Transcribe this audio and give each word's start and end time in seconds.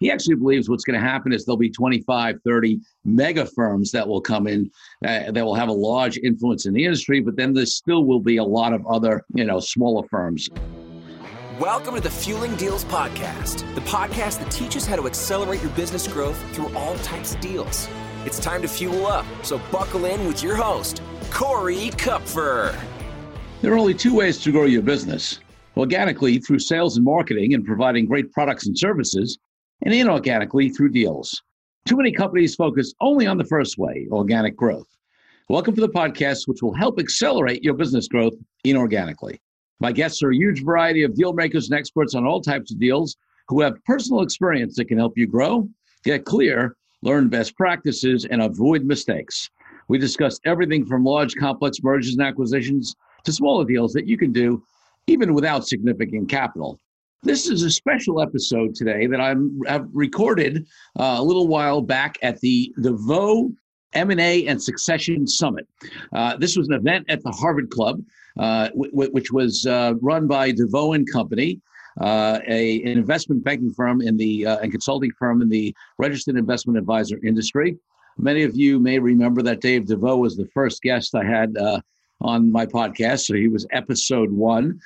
He 0.00 0.10
actually 0.10 0.36
believes 0.36 0.70
what's 0.70 0.82
going 0.82 0.98
to 0.98 1.06
happen 1.06 1.30
is 1.30 1.44
there'll 1.44 1.58
be 1.58 1.68
25, 1.68 2.36
30 2.42 2.80
mega 3.04 3.44
firms 3.44 3.92
that 3.92 4.08
will 4.08 4.22
come 4.22 4.46
in 4.46 4.70
uh, 5.06 5.30
that 5.30 5.44
will 5.44 5.54
have 5.54 5.68
a 5.68 5.72
large 5.72 6.16
influence 6.16 6.64
in 6.64 6.72
the 6.72 6.82
industry, 6.82 7.20
but 7.20 7.36
then 7.36 7.52
there 7.52 7.66
still 7.66 8.06
will 8.06 8.18
be 8.18 8.38
a 8.38 8.44
lot 8.44 8.72
of 8.72 8.84
other, 8.86 9.22
you 9.34 9.44
know, 9.44 9.60
smaller 9.60 10.08
firms. 10.08 10.48
Welcome 11.58 11.96
to 11.96 12.00
the 12.00 12.08
Fueling 12.08 12.56
Deals 12.56 12.86
Podcast, 12.86 13.74
the 13.74 13.82
podcast 13.82 14.38
that 14.38 14.50
teaches 14.50 14.86
how 14.86 14.96
to 14.96 15.06
accelerate 15.06 15.60
your 15.60 15.70
business 15.72 16.08
growth 16.08 16.42
through 16.54 16.74
all 16.74 16.96
types 17.00 17.34
of 17.34 17.42
deals. 17.42 17.86
It's 18.24 18.38
time 18.38 18.62
to 18.62 18.68
fuel 18.68 19.06
up, 19.06 19.26
so 19.42 19.60
buckle 19.70 20.06
in 20.06 20.26
with 20.26 20.42
your 20.42 20.56
host, 20.56 21.02
Corey 21.30 21.90
Kupfer. 21.90 22.74
There 23.60 23.74
are 23.74 23.78
only 23.78 23.92
two 23.92 24.14
ways 24.14 24.38
to 24.44 24.50
grow 24.50 24.64
your 24.64 24.80
business 24.80 25.40
organically 25.76 26.38
through 26.38 26.58
sales 26.58 26.96
and 26.96 27.04
marketing 27.04 27.52
and 27.52 27.66
providing 27.66 28.06
great 28.06 28.32
products 28.32 28.66
and 28.66 28.78
services, 28.78 29.38
and 29.82 29.94
inorganically 29.94 30.74
through 30.74 30.90
deals. 30.90 31.42
Too 31.86 31.96
many 31.96 32.12
companies 32.12 32.54
focus 32.54 32.92
only 33.00 33.26
on 33.26 33.38
the 33.38 33.44
first 33.44 33.78
way, 33.78 34.06
organic 34.10 34.56
growth. 34.56 34.86
Welcome 35.48 35.74
to 35.74 35.80
the 35.80 35.88
podcast, 35.88 36.46
which 36.46 36.62
will 36.62 36.74
help 36.74 37.00
accelerate 37.00 37.64
your 37.64 37.74
business 37.74 38.06
growth 38.06 38.34
inorganically. 38.66 39.38
My 39.80 39.92
guests 39.92 40.22
are 40.22 40.30
a 40.30 40.36
huge 40.36 40.62
variety 40.62 41.02
of 41.02 41.14
deal 41.14 41.32
makers 41.32 41.70
and 41.70 41.78
experts 41.78 42.14
on 42.14 42.26
all 42.26 42.40
types 42.40 42.70
of 42.70 42.78
deals 42.78 43.16
who 43.48 43.60
have 43.62 43.82
personal 43.84 44.22
experience 44.22 44.76
that 44.76 44.84
can 44.84 44.98
help 44.98 45.16
you 45.16 45.26
grow, 45.26 45.68
get 46.04 46.24
clear, 46.24 46.76
learn 47.02 47.28
best 47.28 47.56
practices, 47.56 48.26
and 48.26 48.42
avoid 48.42 48.84
mistakes. 48.84 49.48
We 49.88 49.98
discuss 49.98 50.38
everything 50.44 50.84
from 50.84 51.02
large, 51.02 51.34
complex 51.34 51.78
mergers 51.82 52.12
and 52.12 52.22
acquisitions 52.22 52.94
to 53.24 53.32
smaller 53.32 53.64
deals 53.64 53.92
that 53.94 54.06
you 54.06 54.18
can 54.18 54.32
do 54.32 54.62
even 55.06 55.34
without 55.34 55.66
significant 55.66 56.28
capital. 56.28 56.78
This 57.22 57.50
is 57.50 57.62
a 57.64 57.70
special 57.70 58.22
episode 58.22 58.74
today 58.74 59.06
that 59.06 59.20
I'm, 59.20 59.60
I've 59.68 59.86
recorded 59.92 60.66
uh, 60.98 61.16
a 61.18 61.22
little 61.22 61.48
while 61.48 61.82
back 61.82 62.16
at 62.22 62.40
the 62.40 62.72
the 62.78 62.92
DeVoe 62.92 63.52
M&A 63.92 64.46
and 64.46 64.62
Succession 64.62 65.26
Summit. 65.26 65.68
Uh, 66.14 66.38
this 66.38 66.56
was 66.56 66.68
an 66.68 66.74
event 66.74 67.04
at 67.10 67.22
the 67.22 67.30
Harvard 67.30 67.68
Club, 67.68 68.00
uh, 68.38 68.68
w- 68.68 69.10
which 69.10 69.32
was 69.32 69.66
uh, 69.66 69.92
run 70.00 70.26
by 70.28 70.50
DeVoe 70.50 70.94
and 70.94 71.10
Company, 71.12 71.60
uh, 72.00 72.38
a, 72.48 72.80
an 72.82 72.96
investment 72.96 73.44
banking 73.44 73.74
firm 73.74 74.00
in 74.00 74.16
the 74.16 74.46
uh, 74.46 74.58
and 74.60 74.72
consulting 74.72 75.10
firm 75.18 75.42
in 75.42 75.50
the 75.50 75.74
registered 75.98 76.38
investment 76.38 76.78
advisor 76.78 77.18
industry. 77.22 77.76
Many 78.16 78.44
of 78.44 78.56
you 78.56 78.78
may 78.78 78.98
remember 78.98 79.42
that 79.42 79.60
Dave 79.60 79.86
DeVoe 79.86 80.16
was 80.16 80.38
the 80.38 80.48
first 80.54 80.80
guest 80.80 81.14
I 81.14 81.24
had 81.24 81.54
on 82.22 82.50
my 82.50 82.64
podcast. 82.64 83.26
So 83.26 83.34
he 83.34 83.48
was 83.48 83.66
episode 83.72 84.30
one. 84.30 84.80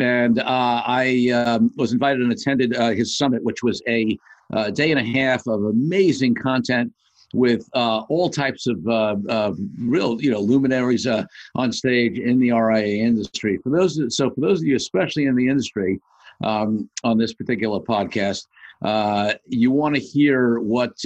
And 0.00 0.38
uh, 0.38 0.44
I 0.86 1.30
um, 1.30 1.72
was 1.76 1.92
invited 1.92 2.22
and 2.22 2.32
attended 2.32 2.76
uh, 2.76 2.90
his 2.90 3.16
summit, 3.16 3.42
which 3.42 3.62
was 3.62 3.82
a, 3.88 4.16
a, 4.52 4.70
day 4.70 4.90
and 4.90 5.00
a 5.00 5.04
half 5.04 5.46
of 5.46 5.64
amazing 5.64 6.34
content 6.34 6.92
with 7.34 7.68
uh, 7.74 8.00
all 8.08 8.30
types 8.30 8.66
of 8.66 8.86
uh, 8.88 9.52
real, 9.78 10.20
you 10.22 10.30
know, 10.30 10.40
luminaries 10.40 11.06
uh, 11.06 11.24
on 11.56 11.72
stage 11.72 12.18
in 12.18 12.38
the 12.38 12.52
RIA 12.52 13.04
industry. 13.04 13.58
For 13.58 13.70
those, 13.70 14.16
so 14.16 14.30
for 14.30 14.40
those 14.40 14.60
of 14.60 14.66
you, 14.66 14.76
especially 14.76 15.26
in 15.26 15.34
the 15.34 15.48
industry, 15.48 16.00
um, 16.42 16.88
on 17.04 17.18
this 17.18 17.34
particular 17.34 17.80
podcast, 17.80 18.46
uh, 18.82 19.34
you 19.46 19.70
want 19.70 19.94
to 19.96 20.00
hear 20.00 20.60
what 20.60 20.96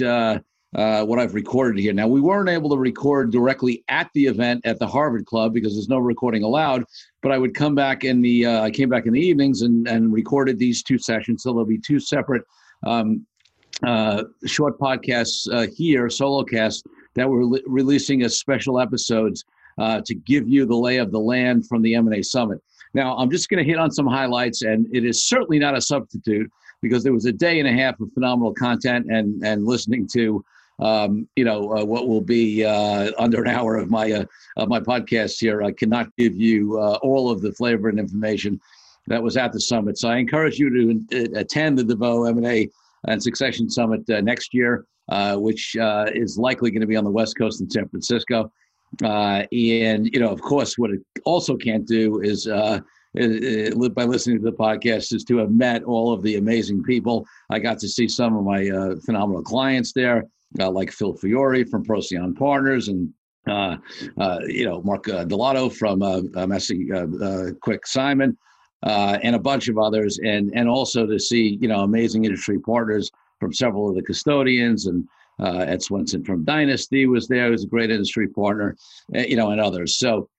uh, 0.75 1.03
what 1.05 1.19
I've 1.19 1.33
recorded 1.33 1.79
here. 1.79 1.93
Now, 1.93 2.07
we 2.07 2.19
weren't 2.19 2.49
able 2.49 2.69
to 2.71 2.77
record 2.77 3.31
directly 3.31 3.83
at 3.89 4.09
the 4.13 4.25
event 4.25 4.61
at 4.65 4.79
the 4.79 4.87
Harvard 4.87 5.25
Club 5.25 5.53
because 5.53 5.73
there's 5.73 5.89
no 5.89 5.99
recording 5.99 6.43
allowed. 6.43 6.83
But 7.21 7.31
I 7.31 7.37
would 7.37 7.53
come 7.53 7.75
back 7.75 8.03
in 8.03 8.21
the 8.21 8.45
uh, 8.45 8.61
I 8.61 8.71
came 8.71 8.89
back 8.89 9.05
in 9.05 9.13
the 9.13 9.21
evenings 9.21 9.61
and 9.61 9.87
and 9.87 10.11
recorded 10.11 10.57
these 10.57 10.83
two 10.83 10.97
sessions. 10.97 11.43
So 11.43 11.51
there'll 11.51 11.65
be 11.65 11.77
two 11.77 11.99
separate 11.99 12.43
um, 12.85 13.25
uh, 13.83 14.23
short 14.45 14.79
podcasts 14.79 15.51
uh, 15.51 15.67
here, 15.75 16.09
solo 16.09 16.43
casts 16.43 16.83
that 17.15 17.29
we're 17.29 17.59
releasing 17.67 18.23
as 18.23 18.35
special 18.35 18.79
episodes 18.79 19.45
uh, 19.77 20.01
to 20.05 20.15
give 20.15 20.47
you 20.47 20.65
the 20.65 20.75
lay 20.75 20.97
of 20.97 21.11
the 21.11 21.19
land 21.19 21.67
from 21.67 21.81
the 21.81 21.95
M&A 21.95 22.23
Summit. 22.23 22.59
Now, 22.95 23.15
I'm 23.17 23.29
just 23.29 23.49
going 23.49 23.63
to 23.63 23.69
hit 23.69 23.79
on 23.79 23.91
some 23.91 24.07
highlights, 24.07 24.61
and 24.61 24.87
it 24.93 25.03
is 25.03 25.23
certainly 25.23 25.59
not 25.59 25.75
a 25.75 25.81
substitute 25.81 26.51
because 26.81 27.03
there 27.03 27.13
was 27.13 27.25
a 27.25 27.31
day 27.31 27.59
and 27.59 27.67
a 27.67 27.71
half 27.71 27.99
of 27.99 28.11
phenomenal 28.13 28.53
content 28.53 29.07
and 29.09 29.43
and 29.43 29.65
listening 29.65 30.07
to 30.13 30.43
um, 30.79 31.27
you 31.35 31.45
know, 31.45 31.77
uh, 31.77 31.85
what 31.85 32.07
will 32.07 32.21
be 32.21 32.65
uh, 32.65 33.11
under 33.17 33.41
an 33.41 33.49
hour 33.49 33.77
of 33.77 33.89
my 33.89 34.11
uh, 34.11 34.25
of 34.57 34.69
my 34.69 34.79
podcast 34.79 35.39
here. 35.39 35.63
I 35.63 35.71
cannot 35.71 36.15
give 36.17 36.35
you 36.35 36.79
uh, 36.79 36.97
all 37.01 37.29
of 37.29 37.41
the 37.41 37.51
flavor 37.53 37.89
and 37.89 37.99
information 37.99 38.59
that 39.07 39.21
was 39.21 39.37
at 39.37 39.51
the 39.51 39.59
summit. 39.59 39.97
So 39.97 40.09
I 40.09 40.17
encourage 40.17 40.57
you 40.57 40.69
to 40.69 41.35
uh, 41.35 41.39
attend 41.39 41.77
the 41.77 41.83
DeVoe 41.83 42.25
M&A 42.25 42.69
and 43.07 43.21
Succession 43.21 43.69
Summit 43.69 44.09
uh, 44.09 44.21
next 44.21 44.53
year, 44.53 44.85
which 45.35 45.75
is 46.13 46.37
likely 46.37 46.71
going 46.71 46.81
to 46.81 46.87
be 46.87 46.95
on 46.95 47.03
the 47.03 47.11
West 47.11 47.37
Coast 47.37 47.61
in 47.61 47.69
San 47.69 47.87
Francisco. 47.89 48.51
and 49.01 49.49
you 49.51 50.19
know, 50.19 50.29
of 50.29 50.41
course, 50.41 50.77
what 50.77 50.91
it 50.91 51.01
also 51.25 51.57
can't 51.57 51.85
do 51.85 52.21
is 52.21 52.45
by 52.45 52.81
listening 53.15 54.37
to 54.37 54.43
the 54.43 54.57
podcast 54.57 55.13
is 55.13 55.25
to 55.25 55.37
have 55.37 55.51
met 55.51 55.83
all 55.83 56.13
of 56.13 56.23
the 56.23 56.37
amazing 56.37 56.81
people. 56.83 57.27
I 57.49 57.59
got 57.59 57.77
to 57.79 57.89
see 57.89 58.07
some 58.07 58.37
of 58.37 58.43
my 58.45 58.69
uh, 58.69 58.95
phenomenal 59.05 59.43
clients 59.43 59.91
there 59.91 60.23
uh, 60.59 60.69
like 60.69 60.91
Phil 60.91 61.13
Fiore 61.13 61.63
from 61.63 61.83
Procyon 61.83 62.35
Partners 62.35 62.87
and 62.87 63.13
uh, 63.47 63.77
uh, 64.17 64.39
you 64.47 64.65
know 64.65 64.81
Mark 64.83 65.07
uh, 65.09 65.25
Delato 65.25 65.71
from 65.71 66.01
uh, 66.01 66.17
uh, 66.17 66.45
Messi 66.45 66.91
uh, 66.93 67.53
Quick 67.61 67.85
Simon 67.85 68.37
and 68.83 69.35
a 69.35 69.39
bunch 69.39 69.67
of 69.67 69.77
others, 69.77 70.19
and 70.23 70.51
and 70.55 70.69
also 70.69 71.05
to 71.05 71.19
see 71.19 71.57
you 71.61 71.67
know 71.67 71.81
amazing 71.81 72.25
industry 72.25 72.59
partners 72.59 73.11
from 73.39 73.53
several 73.53 73.89
of 73.89 73.95
the 73.95 74.01
custodians 74.01 74.85
and 74.85 75.07
Ed 75.39 75.81
Swenson 75.81 76.23
from 76.23 76.45
Dynasty 76.45 77.05
was 77.05 77.27
there, 77.27 77.49
who's 77.49 77.65
a 77.65 77.67
great 77.67 77.91
industry 77.91 78.27
partner, 78.27 78.77
you 79.11 79.35
know, 79.35 79.51
and 79.51 79.59
others. 79.59 79.97
So 79.97 80.29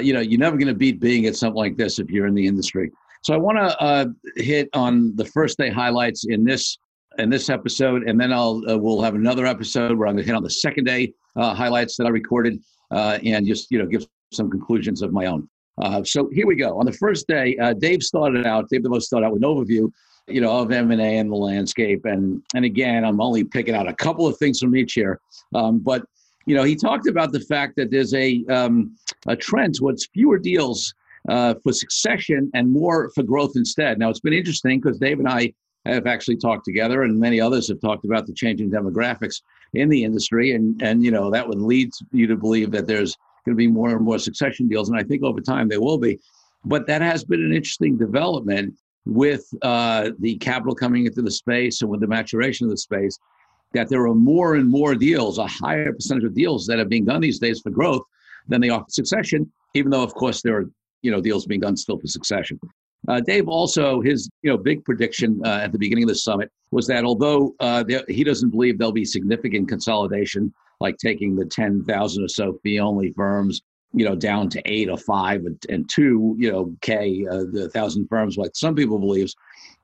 you 0.00 0.14
know 0.14 0.20
you're 0.20 0.40
never 0.40 0.56
going 0.56 0.68
to 0.68 0.74
beat 0.74 1.00
being 1.00 1.26
at 1.26 1.36
something 1.36 1.56
like 1.56 1.76
this 1.76 1.98
if 1.98 2.08
you're 2.10 2.26
in 2.26 2.34
the 2.34 2.46
industry. 2.46 2.90
So 3.22 3.34
I 3.34 3.36
want 3.36 3.58
to 3.58 4.14
hit 4.36 4.70
on 4.72 5.14
the 5.16 5.24
first 5.24 5.58
day 5.58 5.70
highlights 5.70 6.24
in 6.24 6.44
this 6.44 6.78
in 7.18 7.30
this 7.30 7.48
episode, 7.48 8.08
and 8.08 8.20
then 8.20 8.32
I'll 8.32 8.62
uh, 8.68 8.76
we'll 8.76 9.02
have 9.02 9.14
another 9.14 9.46
episode 9.46 9.96
where 9.96 10.08
I'm 10.08 10.14
going 10.14 10.24
to 10.24 10.26
hit 10.26 10.36
on 10.36 10.42
the 10.42 10.50
second 10.50 10.84
day 10.84 11.12
uh, 11.36 11.54
highlights 11.54 11.96
that 11.96 12.06
I 12.06 12.10
recorded, 12.10 12.60
uh, 12.90 13.18
and 13.24 13.46
just 13.46 13.70
you 13.70 13.78
know 13.78 13.86
give 13.86 14.06
some 14.32 14.50
conclusions 14.50 15.02
of 15.02 15.12
my 15.12 15.26
own. 15.26 15.48
Uh, 15.82 16.04
so 16.04 16.28
here 16.32 16.46
we 16.46 16.56
go. 16.56 16.78
On 16.78 16.86
the 16.86 16.92
first 16.92 17.26
day, 17.26 17.56
uh, 17.58 17.72
Dave 17.72 18.02
started 18.02 18.46
out. 18.46 18.68
Dave 18.68 18.82
DeVoe 18.82 18.98
started 18.98 19.26
out 19.26 19.32
with 19.32 19.42
an 19.42 19.48
overview, 19.48 19.90
you 20.28 20.40
know, 20.40 20.56
of 20.58 20.70
M 20.70 20.90
and 20.90 21.00
A 21.00 21.18
and 21.18 21.30
the 21.30 21.36
landscape, 21.36 22.04
and 22.04 22.42
and 22.54 22.64
again, 22.64 23.04
I'm 23.04 23.20
only 23.20 23.44
picking 23.44 23.74
out 23.74 23.88
a 23.88 23.94
couple 23.94 24.26
of 24.26 24.36
things 24.38 24.60
from 24.60 24.76
each 24.76 24.94
here, 24.94 25.20
um, 25.54 25.78
but 25.78 26.04
you 26.46 26.54
know, 26.54 26.62
he 26.62 26.76
talked 26.76 27.08
about 27.08 27.32
the 27.32 27.40
fact 27.40 27.76
that 27.76 27.90
there's 27.90 28.14
a 28.14 28.44
um, 28.50 28.96
a 29.26 29.36
trend 29.36 29.74
towards 29.76 30.06
fewer 30.06 30.38
deals 30.38 30.94
uh, 31.28 31.54
for 31.62 31.72
succession 31.72 32.50
and 32.54 32.70
more 32.70 33.10
for 33.14 33.22
growth 33.22 33.52
instead. 33.56 33.98
Now, 33.98 34.10
it's 34.10 34.20
been 34.20 34.34
interesting 34.34 34.80
because 34.80 34.98
Dave 34.98 35.18
and 35.18 35.28
I 35.28 35.52
have 35.92 36.06
actually 36.06 36.36
talked 36.36 36.64
together, 36.64 37.02
and 37.02 37.18
many 37.18 37.40
others 37.40 37.68
have 37.68 37.80
talked 37.80 38.04
about 38.04 38.26
the 38.26 38.32
changing 38.32 38.70
demographics 38.70 39.42
in 39.74 39.88
the 39.88 40.04
industry, 40.04 40.52
and 40.52 40.80
and 40.82 41.04
you 41.04 41.10
know 41.10 41.30
that 41.30 41.46
would 41.46 41.60
lead 41.60 41.90
you 42.12 42.26
to 42.26 42.36
believe 42.36 42.70
that 42.72 42.86
there's 42.86 43.16
going 43.44 43.54
to 43.54 43.58
be 43.58 43.66
more 43.66 43.90
and 43.90 44.00
more 44.00 44.18
succession 44.18 44.68
deals, 44.68 44.88
and 44.88 44.98
I 44.98 45.02
think 45.02 45.22
over 45.22 45.40
time 45.40 45.68
there 45.68 45.80
will 45.80 45.98
be. 45.98 46.18
But 46.64 46.86
that 46.86 47.02
has 47.02 47.24
been 47.24 47.42
an 47.42 47.52
interesting 47.52 47.98
development 47.98 48.74
with 49.04 49.44
uh, 49.60 50.10
the 50.18 50.36
capital 50.36 50.74
coming 50.74 51.04
into 51.04 51.20
the 51.20 51.30
space 51.30 51.82
and 51.82 51.90
with 51.90 52.00
the 52.00 52.06
maturation 52.06 52.66
of 52.66 52.70
the 52.70 52.78
space. 52.78 53.18
That 53.74 53.88
there 53.88 54.06
are 54.06 54.14
more 54.14 54.54
and 54.54 54.68
more 54.68 54.94
deals, 54.94 55.38
a 55.38 55.48
higher 55.48 55.92
percentage 55.92 56.22
of 56.22 56.34
deals 56.34 56.64
that 56.68 56.78
are 56.78 56.84
being 56.84 57.04
done 57.04 57.20
these 57.20 57.40
days 57.40 57.60
for 57.60 57.70
growth 57.70 58.02
than 58.46 58.60
they 58.60 58.70
are 58.70 58.80
for 58.80 58.90
succession. 58.90 59.50
Even 59.74 59.90
though, 59.90 60.04
of 60.04 60.14
course, 60.14 60.42
there 60.42 60.56
are 60.56 60.70
you 61.02 61.10
know 61.10 61.20
deals 61.20 61.44
being 61.44 61.60
done 61.60 61.76
still 61.76 61.98
for 61.98 62.06
succession. 62.06 62.58
Uh, 63.08 63.20
Dave 63.20 63.48
also 63.48 64.00
his 64.00 64.28
you 64.42 64.50
know 64.50 64.56
big 64.56 64.84
prediction 64.84 65.40
uh, 65.44 65.60
at 65.62 65.72
the 65.72 65.78
beginning 65.78 66.04
of 66.04 66.08
the 66.08 66.14
summit 66.14 66.50
was 66.70 66.86
that 66.86 67.04
although 67.04 67.54
uh, 67.60 67.82
there, 67.82 68.02
he 68.08 68.24
doesn't 68.24 68.50
believe 68.50 68.78
there'll 68.78 68.92
be 68.92 69.04
significant 69.04 69.68
consolidation, 69.68 70.52
like 70.80 70.96
taking 70.96 71.36
the 71.36 71.44
ten 71.44 71.84
thousand 71.84 72.24
or 72.24 72.28
so 72.28 72.58
fee 72.62 72.80
only 72.80 73.12
firms, 73.12 73.62
you 73.92 74.04
know, 74.04 74.14
down 74.14 74.48
to 74.50 74.62
eight 74.64 74.88
or 74.88 74.98
five 74.98 75.44
and, 75.44 75.64
and 75.68 75.88
two, 75.88 76.34
you 76.38 76.50
know, 76.50 76.74
k 76.80 77.26
uh, 77.30 77.44
the 77.52 77.70
thousand 77.72 78.08
firms, 78.08 78.36
like 78.36 78.52
some 78.54 78.74
people 78.74 78.98
believes. 78.98 79.34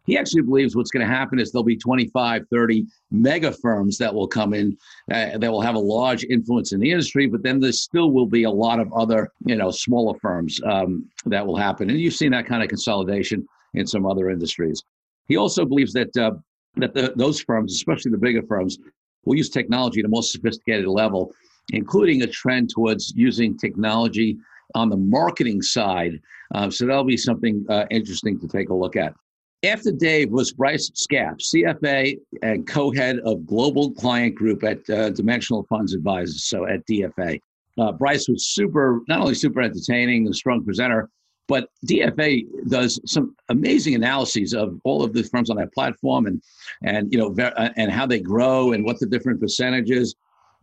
He 0.07 0.17
actually 0.17 0.43
believes 0.43 0.75
what's 0.75 0.91
going 0.91 1.07
to 1.07 1.13
happen 1.13 1.39
is 1.39 1.53
there'll 1.53 1.65
be 1.65 1.77
25, 1.77 2.47
30 2.51 2.87
mega 3.11 3.53
firms 3.53 3.99
that 3.99 4.15
will 4.15 4.27
come 4.27 4.55
in 4.55 4.77
uh, 5.13 5.39
that 5.39 5.51
will 5.51 5.61
have 5.61 5.75
a 5.75 5.81
large 5.81 6.25
influence 6.25 6.73
in 6.73 6.81
the 6.81 6.91
industry, 6.91 7.27
but 7.27 7.43
then 7.43 7.61
there 7.61 7.73
still 7.73 8.11
will 8.11 8.27
be 8.27 8.45
a 8.45 8.51
lot 8.51 8.81
of 8.81 8.93
other, 8.93 9.31
you 9.45 9.57
know, 9.57 9.71
smaller 9.71 10.19
firms 10.19 10.61
um, 10.65 11.09
that 11.27 11.47
will 11.47 11.57
happen. 11.57 11.91
And 11.91 12.01
you've 12.01 12.15
seen 12.15 12.33
that 12.33 12.47
kind 12.47 12.63
of 12.63 12.69
consolidation 12.69 13.47
in 13.75 13.87
some 13.87 14.07
other 14.07 14.31
industries. 14.31 14.83
He 15.29 15.37
also 15.37 15.65
believes 15.65 15.93
that 15.93 16.17
uh, 16.17 16.33
that 16.77 16.95
the, 16.95 17.13
those 17.17 17.41
firms, 17.41 17.75
especially 17.75 18.11
the 18.11 18.19
bigger 18.19 18.43
firms, 18.43 18.79
will 19.25 19.37
use 19.37 19.51
technology 19.51 20.01
at 20.01 20.07
a 20.07 20.09
more 20.09 20.23
sophisticated 20.23 20.87
level, 20.87 21.33
including 21.73 22.23
a 22.23 22.27
trend 22.27 22.71
towards 22.71 23.13
using 23.15 23.57
technology 23.57 24.39
on 24.75 24.89
the 24.89 24.97
marketing 24.97 25.63
side. 25.63 26.21
Uh, 26.55 26.71
so 26.71 26.87
that'll 26.87 27.05
be 27.05 27.17
something 27.17 27.65
uh, 27.69 27.85
interesting 27.91 28.39
to 28.41 28.49
take 28.49 28.71
a 28.71 28.75
look 28.75 28.97
at. 28.97 29.15
After 29.63 29.93
Dave 29.93 30.31
was 30.31 30.53
Bryce 30.53 30.91
Skaff, 30.95 31.37
CFA 31.39 32.19
and 32.43 32.67
co-head 32.67 33.19
of 33.21 33.47
Global 33.47 33.93
Client 33.93 34.35
Group 34.35 34.65
at 34.65 34.89
uh, 34.89 35.11
Dimensional 35.11 35.65
Funds 35.65 35.93
Advisors, 35.93 36.45
so 36.45 36.67
at 36.67 36.87
DFA. 36.87 37.39
Uh, 37.79 37.93
Bryce 37.93 38.27
was 38.27 38.47
super, 38.47 39.01
not 39.07 39.21
only 39.21 39.35
super 39.35 39.61
entertaining, 39.61 40.27
a 40.29 40.33
strong 40.33 40.65
presenter, 40.65 41.11
but 41.47 41.69
DFA 41.87 42.47
does 42.69 43.01
some 43.05 43.35
amazing 43.49 43.95
analyses 43.95 44.55
of 44.55 44.81
all 44.85 45.03
of 45.03 45.13
the 45.13 45.25
firms 45.25 45.51
on 45.51 45.57
that 45.57 45.75
platform, 45.75 46.27
and 46.27 46.41
and 46.83 47.13
you 47.13 47.19
know 47.19 47.31
ver- 47.31 47.53
uh, 47.57 47.71
and 47.77 47.91
how 47.91 48.07
they 48.07 48.21
grow 48.21 48.73
and 48.73 48.85
what 48.85 48.99
the 48.99 49.07
different 49.07 49.41
percentages 49.41 50.15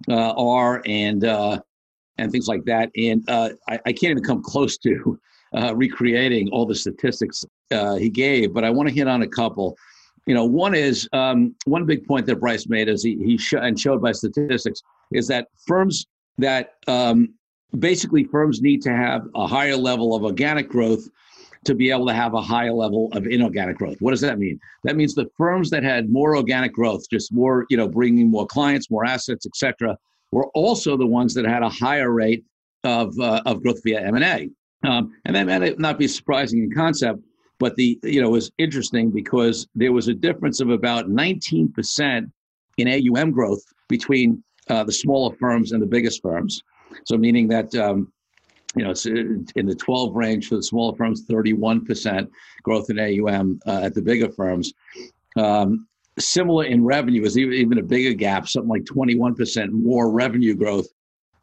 uh, 0.09 0.31
are, 0.38 0.81
and 0.85 1.25
uh, 1.25 1.59
and 2.17 2.31
things 2.31 2.47
like 2.47 2.63
that. 2.65 2.89
And 2.95 3.29
uh, 3.29 3.50
I, 3.67 3.79
I, 3.85 3.93
can't 3.93 4.11
even 4.11 4.23
come 4.23 4.41
close 4.41 4.77
to 4.79 5.19
uh, 5.55 5.75
recreating 5.75 6.49
all 6.49 6.65
the 6.65 6.75
statistics 6.75 7.45
uh, 7.71 7.95
he 7.95 8.09
gave, 8.09 8.53
but 8.53 8.63
I 8.63 8.69
want 8.69 8.89
to 8.89 8.95
hit 8.95 9.07
on 9.07 9.21
a 9.21 9.27
couple. 9.27 9.77
You 10.25 10.33
know, 10.33 10.45
one 10.45 10.75
is 10.75 11.07
um, 11.13 11.55
one 11.65 11.85
big 11.85 12.05
point 12.05 12.25
that 12.25 12.38
Bryce 12.38 12.67
made 12.67 12.89
is 12.89 13.03
he 13.03 13.15
he 13.23 13.38
sh- 13.38 13.53
and 13.53 13.79
showed 13.79 14.01
by 14.01 14.11
statistics 14.11 14.81
is 15.11 15.27
that 15.27 15.47
firms 15.65 16.05
that 16.38 16.73
um, 16.88 17.33
basically 17.79 18.25
firms 18.25 18.61
need 18.61 18.81
to 18.81 18.91
have 18.91 19.27
a 19.35 19.47
higher 19.47 19.75
level 19.77 20.15
of 20.15 20.23
organic 20.23 20.67
growth 20.67 21.07
to 21.65 21.75
be 21.75 21.91
able 21.91 22.07
to 22.07 22.13
have 22.13 22.33
a 22.33 22.41
higher 22.41 22.73
level 22.73 23.09
of 23.13 23.27
inorganic 23.27 23.77
growth. 23.77 23.97
What 24.00 24.11
does 24.11 24.21
that 24.21 24.39
mean? 24.39 24.59
That 24.83 24.95
means 24.95 25.15
the 25.15 25.29
firms 25.38 25.69
that 25.71 25.83
had 25.83 26.09
more 26.09 26.35
organic 26.35 26.73
growth, 26.73 27.03
just 27.09 27.33
more, 27.33 27.65
you 27.69 27.77
know, 27.77 27.88
bringing 27.88 28.29
more 28.29 28.45
clients, 28.45 28.89
more 28.89 29.05
assets, 29.05 29.45
etc., 29.45 29.97
were 30.31 30.47
also 30.50 30.97
the 30.97 31.05
ones 31.05 31.33
that 31.33 31.45
had 31.45 31.63
a 31.63 31.69
higher 31.69 32.11
rate 32.11 32.43
of 32.83 33.17
uh, 33.19 33.41
of 33.45 33.63
growth 33.63 33.81
via 33.83 34.01
M 34.01 34.15
and 34.15 34.23
A. 34.23 34.50
Um, 34.83 35.13
and 35.25 35.35
that 35.35 35.47
may 35.47 35.75
not 35.77 35.97
be 35.97 36.07
surprising 36.07 36.63
in 36.63 36.71
concept, 36.71 37.19
but 37.59 37.75
the 37.75 38.00
you 38.03 38.21
know 38.21 38.29
was 38.29 38.51
interesting 38.57 39.12
because 39.12 39.68
there 39.75 39.91
was 39.91 40.07
a 40.07 40.13
difference 40.13 40.59
of 40.62 40.69
about 40.69 41.07
19% 41.07 42.31
in 42.77 42.88
AUM 42.88 43.31
growth 43.31 43.62
between 43.88 44.44
uh, 44.69 44.83
the 44.83 44.91
smaller 44.91 45.35
firms 45.38 45.71
and 45.71 45.81
the 45.81 45.88
biggest 45.88 46.21
firms. 46.21 46.62
So 47.06 47.18
meaning 47.18 47.47
that 47.47 47.74
um, 47.75 48.12
you 48.75 48.83
know 48.83 48.91
it's 48.91 49.06
uh, 49.06 49.12
in 49.56 49.65
the 49.65 49.75
12 49.75 50.15
range 50.15 50.47
for 50.47 50.56
the 50.56 50.63
smaller 50.63 50.95
firms, 50.95 51.25
31% 51.27 52.27
growth 52.63 52.89
in 52.89 53.00
AUM 53.00 53.59
uh, 53.65 53.81
at 53.83 53.94
the 53.94 54.01
bigger 54.01 54.29
firms. 54.29 54.74
Um, 55.35 55.88
similar 56.19 56.65
in 56.65 56.83
revenue 56.83 57.24
is 57.24 57.38
even, 57.38 57.53
even 57.53 57.77
a 57.77 57.83
bigger 57.83 58.13
gap, 58.13 58.47
something 58.47 58.69
like 58.69 58.83
21% 58.83 59.69
more 59.71 60.12
revenue 60.12 60.56
growth 60.56 60.88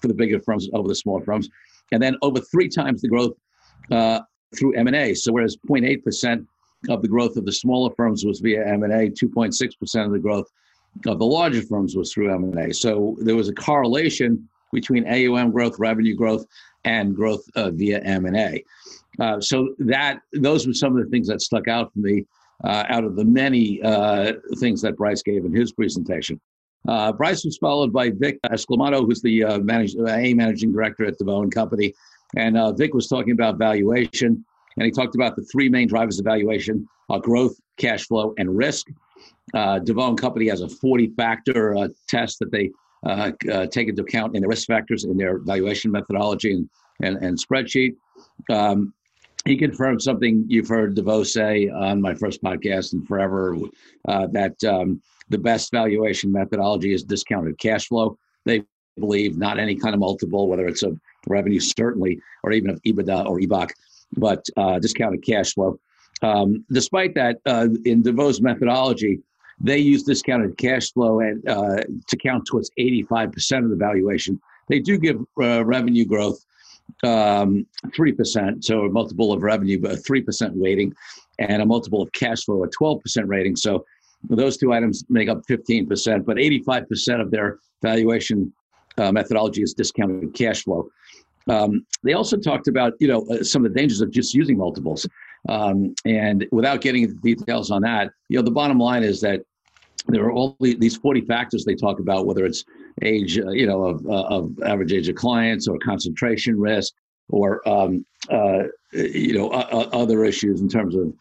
for 0.00 0.08
the 0.08 0.14
bigger 0.14 0.40
firms 0.40 0.68
over 0.72 0.88
the 0.88 0.94
smaller 0.94 1.24
firms, 1.24 1.48
and 1.92 2.02
then 2.02 2.16
over 2.22 2.40
three 2.40 2.68
times 2.68 3.00
the 3.00 3.08
growth 3.08 3.34
uh, 3.90 4.20
through 4.56 4.74
M&A. 4.74 5.14
So 5.14 5.32
whereas 5.32 5.56
0.8% 5.68 6.46
of 6.88 7.02
the 7.02 7.08
growth 7.08 7.36
of 7.36 7.44
the 7.44 7.52
smaller 7.52 7.92
firms 7.96 8.24
was 8.24 8.40
via 8.40 8.66
M&A, 8.66 9.10
2.6% 9.10 10.06
of 10.06 10.12
the 10.12 10.18
growth 10.18 10.46
of 11.06 11.18
the 11.18 11.26
larger 11.26 11.62
firms 11.62 11.96
was 11.96 12.12
through 12.12 12.32
M&A. 12.32 12.72
So 12.72 13.16
there 13.20 13.36
was 13.36 13.48
a 13.48 13.54
correlation 13.54 14.48
between 14.72 15.06
AUM 15.06 15.50
growth, 15.50 15.76
revenue 15.78 16.14
growth, 16.14 16.46
and 16.84 17.14
growth 17.14 17.42
uh, 17.56 17.70
via 17.70 18.00
M&A. 18.00 18.62
Uh, 19.20 19.40
so 19.40 19.74
that 19.78 20.20
those 20.32 20.66
were 20.66 20.74
some 20.74 20.96
of 20.96 21.04
the 21.04 21.10
things 21.10 21.28
that 21.28 21.40
stuck 21.40 21.68
out 21.68 21.92
for 21.92 22.00
me 22.00 22.24
uh, 22.64 22.84
out 22.88 23.04
of 23.04 23.16
the 23.16 23.24
many 23.24 23.80
uh, 23.82 24.32
things 24.58 24.82
that 24.82 24.96
Bryce 24.96 25.22
gave 25.22 25.44
in 25.44 25.54
his 25.54 25.72
presentation. 25.72 26.40
Uh, 26.88 27.12
Bryce 27.12 27.44
was 27.44 27.56
followed 27.56 27.92
by 27.92 28.10
Vic 28.10 28.38
Esclamato, 28.42 29.04
who's 29.06 29.22
the 29.22 29.44
uh, 29.44 29.58
manage, 29.58 29.94
A 29.94 30.34
managing 30.34 30.72
director 30.72 31.06
at 31.06 31.18
DeVoe 31.18 31.42
and 31.42 31.52
Company. 31.52 31.94
And 32.36 32.56
Vic 32.76 32.94
was 32.94 33.06
talking 33.06 33.32
about 33.32 33.58
valuation, 33.58 34.44
and 34.76 34.84
he 34.84 34.90
talked 34.90 35.14
about 35.14 35.36
the 35.36 35.42
three 35.42 35.68
main 35.68 35.86
drivers 35.86 36.18
of 36.18 36.24
valuation 36.24 36.88
growth, 37.20 37.56
cash 37.76 38.06
flow, 38.06 38.34
and 38.38 38.56
risk. 38.56 38.88
Uh, 39.52 39.78
DeVoe 39.78 40.14
Company 40.14 40.48
has 40.48 40.62
a 40.62 40.68
40 40.68 41.08
factor 41.16 41.76
uh, 41.76 41.88
test 42.08 42.38
that 42.40 42.50
they 42.50 42.70
uh, 43.06 43.32
uh, 43.52 43.66
take 43.66 43.88
into 43.88 44.02
account 44.02 44.34
in 44.34 44.42
the 44.42 44.48
risk 44.48 44.66
factors 44.66 45.04
in 45.04 45.16
their 45.16 45.38
valuation 45.38 45.90
methodology 45.90 46.52
and, 46.52 46.68
and, 47.02 47.22
and 47.22 47.38
spreadsheet. 47.38 47.94
Um, 48.50 48.94
he 49.44 49.56
confirmed 49.56 50.00
something 50.00 50.46
you've 50.48 50.68
heard 50.68 50.94
DeVoe 50.94 51.22
say 51.22 51.68
on 51.68 52.00
my 52.00 52.14
first 52.14 52.42
podcast 52.42 52.94
and 52.94 53.06
forever 53.06 53.56
uh, 54.08 54.26
that 54.28 54.62
um, 54.64 55.02
the 55.28 55.38
best 55.38 55.70
valuation 55.70 56.30
methodology 56.30 56.92
is 56.92 57.02
discounted 57.02 57.58
cash 57.58 57.88
flow. 57.88 58.18
They 58.44 58.62
believe 58.98 59.36
not 59.36 59.58
any 59.58 59.74
kind 59.74 59.94
of 59.94 60.00
multiple, 60.00 60.48
whether 60.48 60.66
it's 60.66 60.82
of 60.82 60.98
revenue, 61.26 61.60
certainly, 61.60 62.20
or 62.42 62.52
even 62.52 62.70
of 62.70 62.82
EBITDA 62.82 63.26
or 63.26 63.40
EBOC, 63.40 63.70
but 64.16 64.44
uh, 64.56 64.78
discounted 64.78 65.24
cash 65.24 65.54
flow. 65.54 65.78
Um, 66.22 66.64
despite 66.70 67.14
that, 67.14 67.38
uh, 67.46 67.68
in 67.84 68.02
DeVoe's 68.02 68.40
methodology, 68.40 69.20
they 69.60 69.78
use 69.78 70.02
discounted 70.02 70.56
cash 70.58 70.92
flow 70.92 71.20
and, 71.20 71.46
uh, 71.48 71.76
to 72.08 72.16
count 72.16 72.46
towards 72.46 72.70
85% 72.78 73.64
of 73.64 73.70
the 73.70 73.76
valuation. 73.76 74.40
They 74.68 74.80
do 74.80 74.98
give 74.98 75.20
uh, 75.40 75.64
revenue 75.64 76.04
growth 76.04 76.44
um, 77.02 77.66
3%, 77.86 78.64
so 78.64 78.84
a 78.84 78.90
multiple 78.90 79.32
of 79.32 79.42
revenue, 79.42 79.80
but 79.80 79.92
a 79.92 79.96
3% 79.96 80.52
weighting, 80.54 80.94
and 81.38 81.62
a 81.62 81.66
multiple 81.66 82.02
of 82.02 82.12
cash 82.12 82.44
flow, 82.44 82.64
a 82.64 82.68
12% 82.68 83.00
rating. 83.26 83.56
So 83.56 83.84
those 84.28 84.56
two 84.56 84.72
items 84.72 85.04
make 85.08 85.28
up 85.28 85.42
15%, 85.48 86.24
but 86.24 86.36
85% 86.36 87.20
of 87.20 87.30
their 87.30 87.58
valuation 87.82 88.52
uh, 88.98 89.12
methodology 89.12 89.62
is 89.62 89.74
discounted 89.74 90.34
cash 90.34 90.64
flow. 90.64 90.88
Um, 91.48 91.86
they 92.02 92.14
also 92.14 92.36
talked 92.36 92.68
about, 92.68 92.94
you 93.00 93.08
know, 93.08 93.26
uh, 93.30 93.42
some 93.42 93.64
of 93.64 93.72
the 93.72 93.78
dangers 93.78 94.00
of 94.00 94.10
just 94.10 94.34
using 94.34 94.56
multiples. 94.56 95.06
Um, 95.48 95.94
and 96.06 96.46
without 96.52 96.80
getting 96.80 97.02
into 97.02 97.16
details 97.16 97.70
on 97.70 97.82
that, 97.82 98.10
you 98.28 98.38
know, 98.38 98.42
the 98.42 98.50
bottom 98.50 98.78
line 98.78 99.02
is 99.02 99.20
that 99.20 99.42
there 100.06 100.24
are 100.24 100.32
all 100.32 100.56
these 100.60 100.96
40 100.96 101.22
factors 101.22 101.64
they 101.64 101.74
talk 101.74 101.98
about, 101.98 102.26
whether 102.26 102.44
it's 102.44 102.64
age, 103.02 103.38
uh, 103.38 103.50
you 103.50 103.66
know, 103.66 103.84
of, 103.84 104.06
uh, 104.06 104.24
of 104.24 104.52
average 104.64 104.92
age 104.92 105.08
of 105.08 105.16
clients 105.16 105.66
or 105.68 105.78
concentration 105.78 106.58
risk 106.58 106.94
or, 107.28 107.66
um, 107.68 108.04
uh, 108.30 108.64
you 108.92 109.34
know, 109.34 109.50
other 109.50 110.24
issues 110.24 110.60
in 110.60 110.68
terms 110.68 110.94
of, 110.94 111.12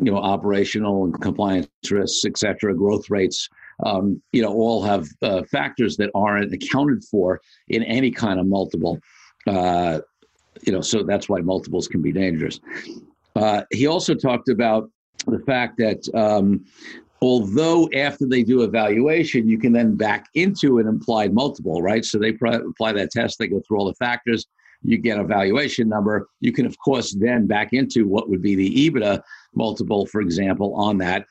you 0.00 0.10
know, 0.10 0.18
operational 0.18 1.04
and 1.04 1.20
compliance 1.20 1.68
risks, 1.90 2.24
et 2.24 2.36
cetera, 2.36 2.74
growth 2.74 3.08
rates, 3.08 3.48
um, 3.84 4.20
you 4.32 4.42
know, 4.42 4.52
all 4.52 4.82
have 4.82 5.06
uh, 5.22 5.42
factors 5.44 5.96
that 5.96 6.10
aren't 6.14 6.52
accounted 6.52 7.04
for 7.04 7.40
in 7.68 7.82
any 7.84 8.10
kind 8.10 8.40
of 8.40 8.46
multiple. 8.46 8.98
Uh, 9.46 10.00
you 10.66 10.72
know, 10.72 10.80
so 10.80 11.02
that's 11.02 11.28
why 11.28 11.40
multiples 11.40 11.86
can 11.86 12.02
be 12.02 12.12
dangerous. 12.12 12.60
Uh, 13.36 13.62
he 13.70 13.86
also 13.86 14.14
talked 14.14 14.48
about 14.48 14.90
the 15.26 15.38
fact 15.40 15.76
that 15.78 16.02
um, 16.14 16.64
although 17.20 17.88
after 17.94 18.26
they 18.26 18.42
do 18.42 18.62
evaluation, 18.62 19.48
you 19.48 19.58
can 19.58 19.72
then 19.72 19.94
back 19.94 20.26
into 20.34 20.78
an 20.78 20.86
implied 20.86 21.32
multiple, 21.32 21.82
right? 21.82 22.04
So 22.04 22.18
they 22.18 22.30
apply 22.30 22.92
that 22.92 23.10
test, 23.12 23.38
they 23.38 23.46
go 23.46 23.60
through 23.66 23.78
all 23.78 23.86
the 23.86 23.94
factors, 23.94 24.46
you 24.82 24.98
get 24.98 25.18
a 25.18 25.24
valuation 25.24 25.88
number. 25.88 26.28
You 26.40 26.52
can, 26.52 26.66
of 26.66 26.76
course, 26.78 27.14
then 27.14 27.46
back 27.46 27.72
into 27.72 28.06
what 28.06 28.28
would 28.28 28.42
be 28.42 28.54
the 28.54 28.90
EBITDA 28.90 29.22
multiple, 29.54 30.06
for 30.06 30.20
example, 30.20 30.74
on 30.74 30.98
that. 30.98 31.26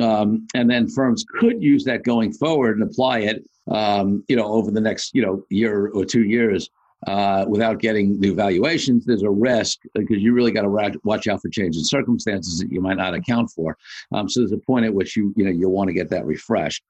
Um, 0.00 0.46
and 0.54 0.68
then 0.68 0.88
firms 0.88 1.24
could 1.38 1.62
use 1.62 1.84
that 1.84 2.02
going 2.02 2.32
forward 2.32 2.78
and 2.78 2.88
apply 2.88 3.20
it, 3.20 3.48
um, 3.70 4.24
you 4.28 4.36
know, 4.36 4.46
over 4.46 4.70
the 4.70 4.80
next, 4.80 5.14
you 5.14 5.22
know, 5.22 5.44
year 5.48 5.88
or 5.88 6.04
two 6.04 6.24
years 6.24 6.70
uh, 7.06 7.44
without 7.48 7.78
getting 7.78 8.18
new 8.18 8.34
valuations, 8.34 9.04
there's 9.04 9.22
a 9.22 9.30
risk 9.30 9.78
because 9.94 10.18
you 10.18 10.32
really 10.32 10.50
got 10.50 10.62
to 10.62 10.98
watch 11.04 11.28
out 11.28 11.40
for 11.40 11.48
changes 11.48 11.82
in 11.82 11.84
circumstances 11.84 12.58
that 12.58 12.70
you 12.72 12.80
might 12.80 12.96
not 12.96 13.14
account 13.14 13.50
for. 13.50 13.76
Um, 14.12 14.28
so 14.28 14.40
there's 14.40 14.52
a 14.52 14.58
point 14.58 14.86
at 14.86 14.94
which 14.94 15.16
you 15.16 15.32
you 15.36 15.44
know 15.44 15.50
you'll 15.50 15.72
want 15.72 15.88
to 15.88 15.94
get 15.94 16.08
that 16.10 16.24
refreshed. 16.24 16.82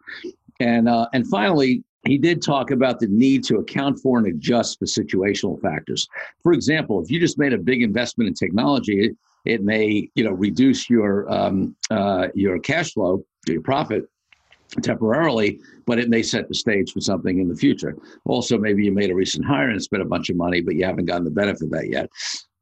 And 0.60 0.88
uh, 0.88 1.08
and 1.12 1.26
finally, 1.26 1.84
he 2.06 2.18
did 2.18 2.42
talk 2.42 2.70
about 2.70 3.00
the 3.00 3.08
need 3.08 3.44
to 3.44 3.56
account 3.56 3.98
for 4.00 4.18
and 4.18 4.26
adjust 4.26 4.78
for 4.78 4.86
situational 4.86 5.60
factors. 5.60 6.06
For 6.42 6.52
example, 6.52 7.02
if 7.02 7.10
you 7.10 7.20
just 7.20 7.38
made 7.38 7.52
a 7.52 7.58
big 7.58 7.82
investment 7.82 8.28
in 8.28 8.34
technology, 8.34 9.06
it, 9.06 9.16
it 9.44 9.62
may 9.62 10.10
you 10.14 10.24
know 10.24 10.32
reduce 10.32 10.90
your 10.90 11.30
um, 11.32 11.76
uh, 11.90 12.28
your 12.34 12.58
cash 12.58 12.92
flow, 12.92 13.24
your 13.46 13.62
profit 13.62 14.04
temporarily, 14.82 15.60
but 15.86 15.98
it 15.98 16.08
may 16.08 16.22
set 16.22 16.48
the 16.48 16.54
stage 16.54 16.92
for 16.92 17.00
something 17.00 17.38
in 17.38 17.48
the 17.48 17.54
future. 17.54 17.96
Also, 18.24 18.58
maybe 18.58 18.84
you 18.84 18.92
made 18.92 19.10
a 19.10 19.14
recent 19.14 19.44
hire 19.44 19.70
and 19.70 19.82
spent 19.82 20.02
a 20.02 20.06
bunch 20.06 20.28
of 20.28 20.36
money, 20.36 20.60
but 20.60 20.74
you 20.74 20.84
haven't 20.84 21.06
gotten 21.06 21.24
the 21.24 21.30
benefit 21.30 21.62
of 21.62 21.70
that 21.70 21.88
yet. 21.88 22.10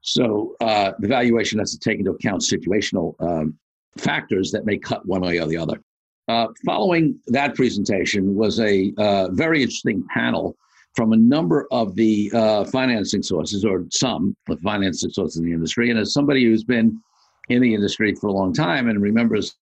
So 0.03 0.55
uh, 0.61 0.93
the 0.99 1.09
valuation 1.09 1.59
has 1.59 1.73
to 1.73 1.79
take 1.79 1.99
into 1.99 2.11
account 2.11 2.43
situational 2.43 3.15
um, 3.21 3.59
factors 3.97 4.51
that 4.53 4.67
may 4.67 4.77
cut 4.77 5.07
one 5.07 5.23
way 5.23 5.39
or 5.39 5.47
the 5.47 5.57
other. 5.57 5.81
Uh, 6.29 6.49
following 6.65 7.19
that 7.27 7.55
presentation 7.55 8.35
was 8.35 8.59
a 8.61 8.93
uh, 8.97 9.29
very 9.33 9.63
interesting 9.63 10.05
panel 10.13 10.57
from 10.95 11.13
a 11.13 11.17
number 11.17 11.67
of 11.71 11.95
the 11.97 12.31
uh, 12.35 12.65
financing 12.65 13.23
sources, 13.23 13.65
or 13.65 13.85
some 13.91 14.35
of 14.49 14.57
the 14.57 14.63
financing 14.63 15.11
sources 15.11 15.39
in 15.39 15.45
the 15.45 15.53
industry. 15.53 15.91
And 15.91 15.99
as 15.99 16.13
somebody 16.13 16.45
who's 16.45 16.65
been 16.65 16.99
in 17.49 17.61
the 17.61 17.75
industry 17.75 18.15
for 18.15 18.29
a 18.29 18.33
long 18.33 18.55
time 18.55 18.89
and 18.89 19.03
remembers, 19.03 19.57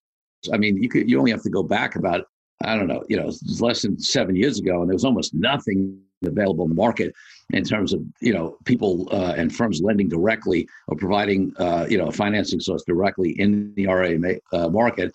I 0.53 0.57
mean, 0.57 0.81
you 0.81 0.89
could 0.89 1.09
you 1.09 1.19
only 1.19 1.31
have 1.31 1.43
to 1.43 1.49
go 1.49 1.63
back 1.63 1.95
about 1.95 2.25
I 2.63 2.77
don't 2.77 2.87
know, 2.87 3.03
you 3.09 3.17
know, 3.17 3.31
less 3.59 3.81
than 3.81 3.99
seven 3.99 4.35
years 4.35 4.59
ago, 4.59 4.79
and 4.81 4.89
there 4.89 4.95
was 4.95 5.03
almost 5.03 5.33
nothing 5.33 5.99
available 6.23 6.63
in 6.63 6.69
the 6.69 6.75
market 6.75 7.13
in 7.49 7.63
terms 7.63 7.93
of 7.93 8.01
you 8.21 8.33
know 8.33 8.57
people 8.63 9.09
uh, 9.11 9.33
and 9.35 9.53
firms 9.53 9.81
lending 9.81 10.07
directly 10.07 10.67
or 10.87 10.95
providing 10.95 11.53
uh, 11.57 11.85
you 11.89 11.97
know 11.97 12.07
a 12.07 12.11
financing 12.11 12.59
source 12.59 12.83
directly 12.83 13.31
in 13.39 13.73
the 13.75 13.87
RA 13.87 14.11
uh, 14.53 14.69
market. 14.69 15.11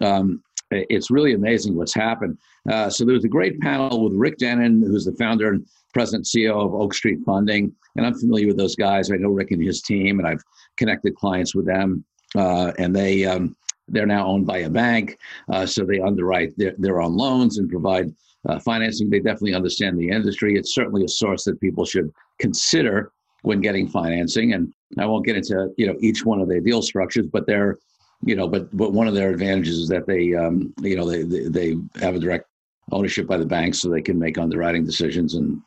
Um, 0.00 0.42
it's 0.70 1.10
really 1.10 1.34
amazing 1.34 1.76
what's 1.76 1.94
happened. 1.94 2.38
Uh, 2.70 2.88
so 2.90 3.04
there 3.04 3.14
was 3.14 3.24
a 3.24 3.28
great 3.28 3.60
panel 3.60 4.02
with 4.02 4.14
Rick 4.14 4.38
Dennen, 4.38 4.80
who's 4.80 5.04
the 5.04 5.12
founder 5.12 5.50
and 5.50 5.66
president 5.92 6.24
CEO 6.24 6.64
of 6.64 6.74
Oak 6.74 6.94
Street 6.94 7.20
Funding, 7.24 7.72
and 7.96 8.06
I'm 8.06 8.14
familiar 8.14 8.48
with 8.48 8.56
those 8.56 8.74
guys. 8.74 9.10
I 9.10 9.16
know 9.16 9.28
Rick 9.28 9.52
and 9.52 9.62
his 9.62 9.82
team, 9.82 10.18
and 10.18 10.26
I've 10.26 10.42
connected 10.76 11.14
clients 11.14 11.54
with 11.54 11.66
them, 11.66 12.04
uh, 12.36 12.72
and 12.78 12.94
they. 12.94 13.24
Um, 13.24 13.56
they're 13.88 14.06
now 14.06 14.26
owned 14.26 14.46
by 14.46 14.60
a 14.60 14.70
bank, 14.70 15.18
uh, 15.52 15.66
so 15.66 15.84
they 15.84 16.00
underwrite 16.00 16.56
their, 16.56 16.72
their 16.78 17.02
own 17.02 17.18
loans 17.18 17.58
and 17.58 17.68
provide 17.68 18.14
uh, 18.48 18.58
financing. 18.58 19.10
They 19.10 19.20
definitely 19.20 19.54
understand 19.54 19.98
the 19.98 20.08
industry. 20.08 20.56
It's 20.56 20.74
certainly 20.74 21.04
a 21.04 21.08
source 21.08 21.44
that 21.44 21.60
people 21.60 21.84
should 21.84 22.10
consider 22.38 23.12
when 23.42 23.60
getting 23.60 23.86
financing. 23.86 24.54
And 24.54 24.72
I 24.98 25.06
won't 25.06 25.26
get 25.26 25.36
into 25.36 25.72
you 25.76 25.86
know 25.86 25.96
each 26.00 26.24
one 26.24 26.40
of 26.40 26.48
their 26.48 26.60
deal 26.60 26.82
structures, 26.82 27.26
but 27.26 27.46
they're 27.46 27.78
you 28.24 28.36
know, 28.36 28.48
but 28.48 28.74
but 28.76 28.92
one 28.92 29.08
of 29.08 29.14
their 29.14 29.30
advantages 29.30 29.78
is 29.78 29.88
that 29.88 30.06
they 30.06 30.34
um, 30.34 30.72
you 30.80 30.96
know 30.96 31.08
they, 31.08 31.22
they, 31.22 31.48
they 31.48 31.76
have 32.00 32.16
a 32.16 32.18
direct 32.18 32.46
ownership 32.92 33.26
by 33.26 33.36
the 33.36 33.46
banks, 33.46 33.80
so 33.80 33.90
they 33.90 34.02
can 34.02 34.18
make 34.18 34.38
underwriting 34.38 34.84
decisions 34.84 35.34
and 35.34 35.60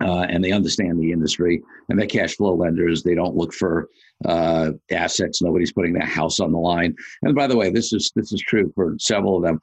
uh, 0.00 0.26
and 0.28 0.42
they 0.42 0.52
understand 0.52 0.98
the 0.98 1.12
industry 1.12 1.62
and 1.88 1.98
they're 1.98 2.06
cash 2.06 2.36
flow 2.36 2.54
lenders. 2.54 3.02
They 3.02 3.14
don't 3.14 3.36
look 3.36 3.52
for 3.52 3.88
uh, 4.24 4.72
assets. 4.90 5.42
Nobody's 5.42 5.72
putting 5.72 5.92
their 5.92 6.06
house 6.06 6.40
on 6.40 6.52
the 6.52 6.58
line. 6.58 6.94
And 7.22 7.34
by 7.34 7.46
the 7.46 7.56
way, 7.56 7.70
this 7.70 7.92
is 7.92 8.12
this 8.14 8.32
is 8.32 8.40
true 8.40 8.72
for 8.74 8.96
several 8.98 9.36
of 9.36 9.42
them. 9.42 9.60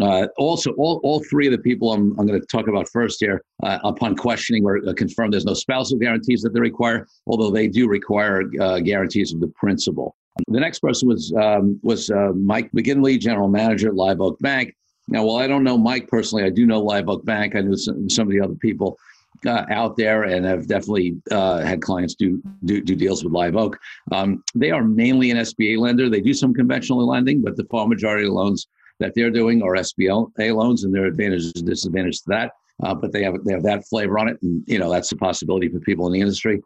Uh, 0.00 0.28
also, 0.38 0.70
all, 0.74 1.00
all 1.02 1.22
three 1.24 1.46
of 1.46 1.52
the 1.52 1.58
people 1.58 1.92
I'm, 1.92 2.16
I'm 2.20 2.26
going 2.26 2.40
to 2.40 2.46
talk 2.46 2.68
about 2.68 2.88
first 2.88 3.18
here, 3.18 3.42
uh, 3.64 3.80
upon 3.82 4.14
questioning, 4.14 4.62
were 4.62 4.80
uh, 4.86 4.94
confirmed 4.94 5.32
there's 5.32 5.44
no 5.44 5.54
spousal 5.54 5.98
guarantees 5.98 6.40
that 6.42 6.54
they 6.54 6.60
require, 6.60 7.08
although 7.26 7.50
they 7.50 7.66
do 7.66 7.88
require 7.88 8.44
uh, 8.60 8.78
guarantees 8.78 9.32
of 9.32 9.40
the 9.40 9.48
principal. 9.48 10.14
The 10.46 10.60
next 10.60 10.78
person 10.78 11.08
was 11.08 11.32
um, 11.32 11.80
was 11.82 12.10
uh, 12.10 12.32
Mike 12.34 12.70
McGinley, 12.72 13.18
general 13.18 13.48
manager 13.48 13.88
at 13.88 13.94
Live 13.94 14.20
Oak 14.20 14.38
Bank. 14.40 14.74
Now, 15.08 15.24
while 15.24 15.36
I 15.36 15.46
don't 15.46 15.64
know 15.64 15.78
Mike 15.78 16.08
personally, 16.08 16.44
I 16.44 16.50
do 16.50 16.66
know 16.66 16.80
Live 16.80 17.08
Oak 17.08 17.24
Bank. 17.24 17.56
I 17.56 17.60
know 17.60 17.74
some, 17.74 18.08
some 18.10 18.28
of 18.28 18.32
the 18.32 18.40
other 18.40 18.54
people 18.54 18.98
uh, 19.46 19.64
out 19.70 19.96
there 19.96 20.24
and 20.24 20.44
have 20.44 20.66
definitely 20.66 21.16
uh, 21.30 21.60
had 21.60 21.80
clients 21.80 22.14
do, 22.14 22.42
do, 22.64 22.80
do 22.80 22.94
deals 22.94 23.24
with 23.24 23.32
Live 23.32 23.56
Oak. 23.56 23.78
Um, 24.12 24.42
they 24.54 24.70
are 24.70 24.84
mainly 24.84 25.30
an 25.30 25.38
SBA 25.38 25.78
lender. 25.78 26.08
They 26.08 26.20
do 26.20 26.34
some 26.34 26.52
conventional 26.52 27.06
lending, 27.06 27.42
but 27.42 27.56
the 27.56 27.64
far 27.64 27.86
majority 27.86 28.26
of 28.26 28.34
loans 28.34 28.66
that 29.00 29.14
they're 29.14 29.30
doing 29.30 29.62
are 29.62 29.74
SBA 29.74 30.54
loans, 30.54 30.84
and 30.84 30.94
there 30.94 31.04
are 31.04 31.08
advantages 31.08 31.52
and 31.56 31.66
disadvantages 31.66 32.20
to 32.22 32.30
that. 32.30 32.52
Uh, 32.82 32.94
but 32.94 33.12
they 33.12 33.24
have 33.24 33.34
they 33.44 33.52
have 33.52 33.64
that 33.64 33.84
flavor 33.86 34.18
on 34.18 34.28
it, 34.28 34.40
and 34.42 34.62
you 34.66 34.78
know 34.78 34.90
that's 34.90 35.10
a 35.10 35.16
possibility 35.16 35.68
for 35.68 35.80
people 35.80 36.06
in 36.06 36.12
the 36.12 36.20
industry. 36.20 36.62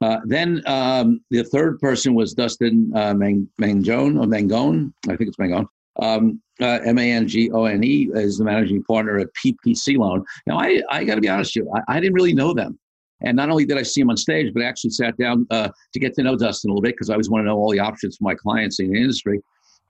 Uh, 0.00 0.18
then 0.24 0.62
um, 0.66 1.20
the 1.30 1.42
third 1.42 1.78
person 1.80 2.14
was 2.14 2.34
Dustin 2.34 2.92
uh, 2.94 3.14
Mangone 3.14 4.20
or 4.20 4.26
Mangone, 4.26 4.92
I 5.08 5.16
think 5.16 5.28
it's 5.28 5.36
Mangone. 5.36 5.66
Um, 6.00 6.40
uh, 6.60 6.78
M 6.84 6.98
A 6.98 7.12
N 7.12 7.26
G 7.26 7.50
O 7.50 7.64
N 7.64 7.82
E 7.82 8.08
is 8.14 8.38
the 8.38 8.44
managing 8.44 8.82
partner 8.84 9.18
at 9.18 9.28
PPC 9.34 9.96
Loan. 9.98 10.24
Now, 10.46 10.58
I, 10.58 10.80
I 10.90 11.04
got 11.04 11.16
to 11.16 11.20
be 11.20 11.28
honest 11.28 11.56
with 11.56 11.66
you, 11.66 11.72
I, 11.74 11.96
I, 11.96 12.00
didn't 12.00 12.14
really 12.14 12.34
know 12.34 12.54
them. 12.54 12.78
And 13.20 13.36
not 13.36 13.50
only 13.50 13.64
did 13.64 13.78
I 13.78 13.82
see 13.82 14.00
him 14.00 14.10
on 14.10 14.16
stage, 14.16 14.52
but 14.54 14.62
I 14.62 14.66
actually 14.66 14.90
sat 14.90 15.16
down 15.16 15.46
uh, 15.50 15.70
to 15.92 15.98
get 15.98 16.14
to 16.14 16.22
know 16.22 16.36
Dustin 16.36 16.70
a 16.70 16.72
little 16.72 16.82
bit 16.82 16.94
because 16.94 17.10
I 17.10 17.14
always 17.14 17.28
want 17.28 17.42
to 17.42 17.46
know 17.46 17.56
all 17.56 17.70
the 17.70 17.80
options 17.80 18.16
for 18.16 18.24
my 18.24 18.34
clients 18.34 18.78
in 18.78 18.92
the 18.92 19.00
industry. 19.00 19.40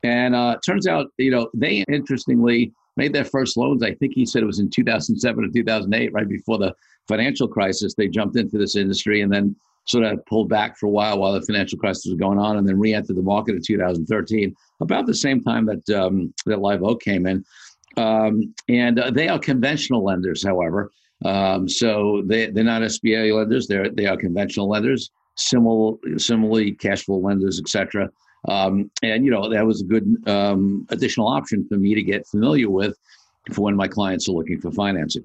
And 0.03 0.35
uh, 0.35 0.59
turns 0.65 0.87
out, 0.87 1.09
you 1.19 1.31
know, 1.31 1.51
they 1.55 1.85
interestingly 1.89 2.73
made 2.97 3.13
their 3.13 3.25
first 3.25 3.57
loans. 3.57 3.83
I 3.83 3.95
think 3.95 4.15
he 4.15 4.25
said 4.25 4.43
it 4.43 4.47
was 4.47 4.61
in 4.61 4.71
2007 4.71 5.45
or 5.45 5.49
2008, 5.49 6.13
right 6.13 6.29
before 6.29 6.59
the 6.59 6.75
financial 7.07 7.49
crisis. 7.49 7.95
They 7.95 8.09
jumped 8.09 8.37
into 8.37 8.59
this 8.59 8.77
industry 8.77 9.21
and 9.23 9.33
then 9.33 9.57
sort 9.89 10.05
of 10.05 10.25
pulled 10.27 10.49
back 10.49 10.77
for 10.77 10.87
a 10.87 10.91
while 10.91 11.19
while 11.19 11.33
the 11.33 11.43
financial 11.43 11.79
crisis 11.79 12.07
was 12.07 12.19
going 12.19 12.39
on, 12.39 12.59
and 12.59 12.69
then 12.69 12.79
re-entered 12.79 13.17
the 13.17 13.23
market 13.23 13.57
in 13.57 13.63
2013, 13.63 14.55
about 14.81 15.07
the 15.07 15.15
same 15.15 15.43
time 15.43 15.67
that 15.67 15.89
um, 15.91 16.33
that 16.47 16.61
Live 16.61 16.83
Oak 16.83 17.03
came 17.03 17.27
in. 17.27 17.45
Um, 17.97 18.55
and 18.69 18.99
uh, 18.99 19.11
they 19.11 19.29
are 19.29 19.39
conventional 19.39 20.05
lenders, 20.05 20.45
however. 20.45 20.93
Um, 21.25 21.69
so 21.69 22.23
they, 22.27 22.47
they're 22.51 22.65
not 22.65 22.83
SBA 22.83 23.35
lenders; 23.35 23.67
they're 23.67 23.91
they 23.91 24.07
are 24.07 24.17
conventional 24.17 24.69
lenders, 24.69 25.11
similar, 25.37 25.97
similarly 26.17 26.73
cash 26.73 27.05
flow 27.05 27.19
lenders, 27.19 27.59
etc. 27.59 28.09
Um, 28.47 28.91
and 29.03 29.25
you 29.25 29.31
know 29.31 29.49
that 29.49 29.67
was 29.67 29.81
a 29.81 29.85
good 29.85 30.29
um, 30.29 30.87
additional 30.91 31.27
option 31.27 31.67
for 31.69 31.77
me 31.77 31.95
to 31.95 32.03
get 32.03 32.27
familiar 32.27 32.71
with 32.71 32.97
for 33.53 33.63
when 33.63 33.77
my 33.77 33.89
clients 33.89 34.29
are 34.29 34.33
looking 34.33 34.61
for 34.61 34.71
financing. 34.71 35.25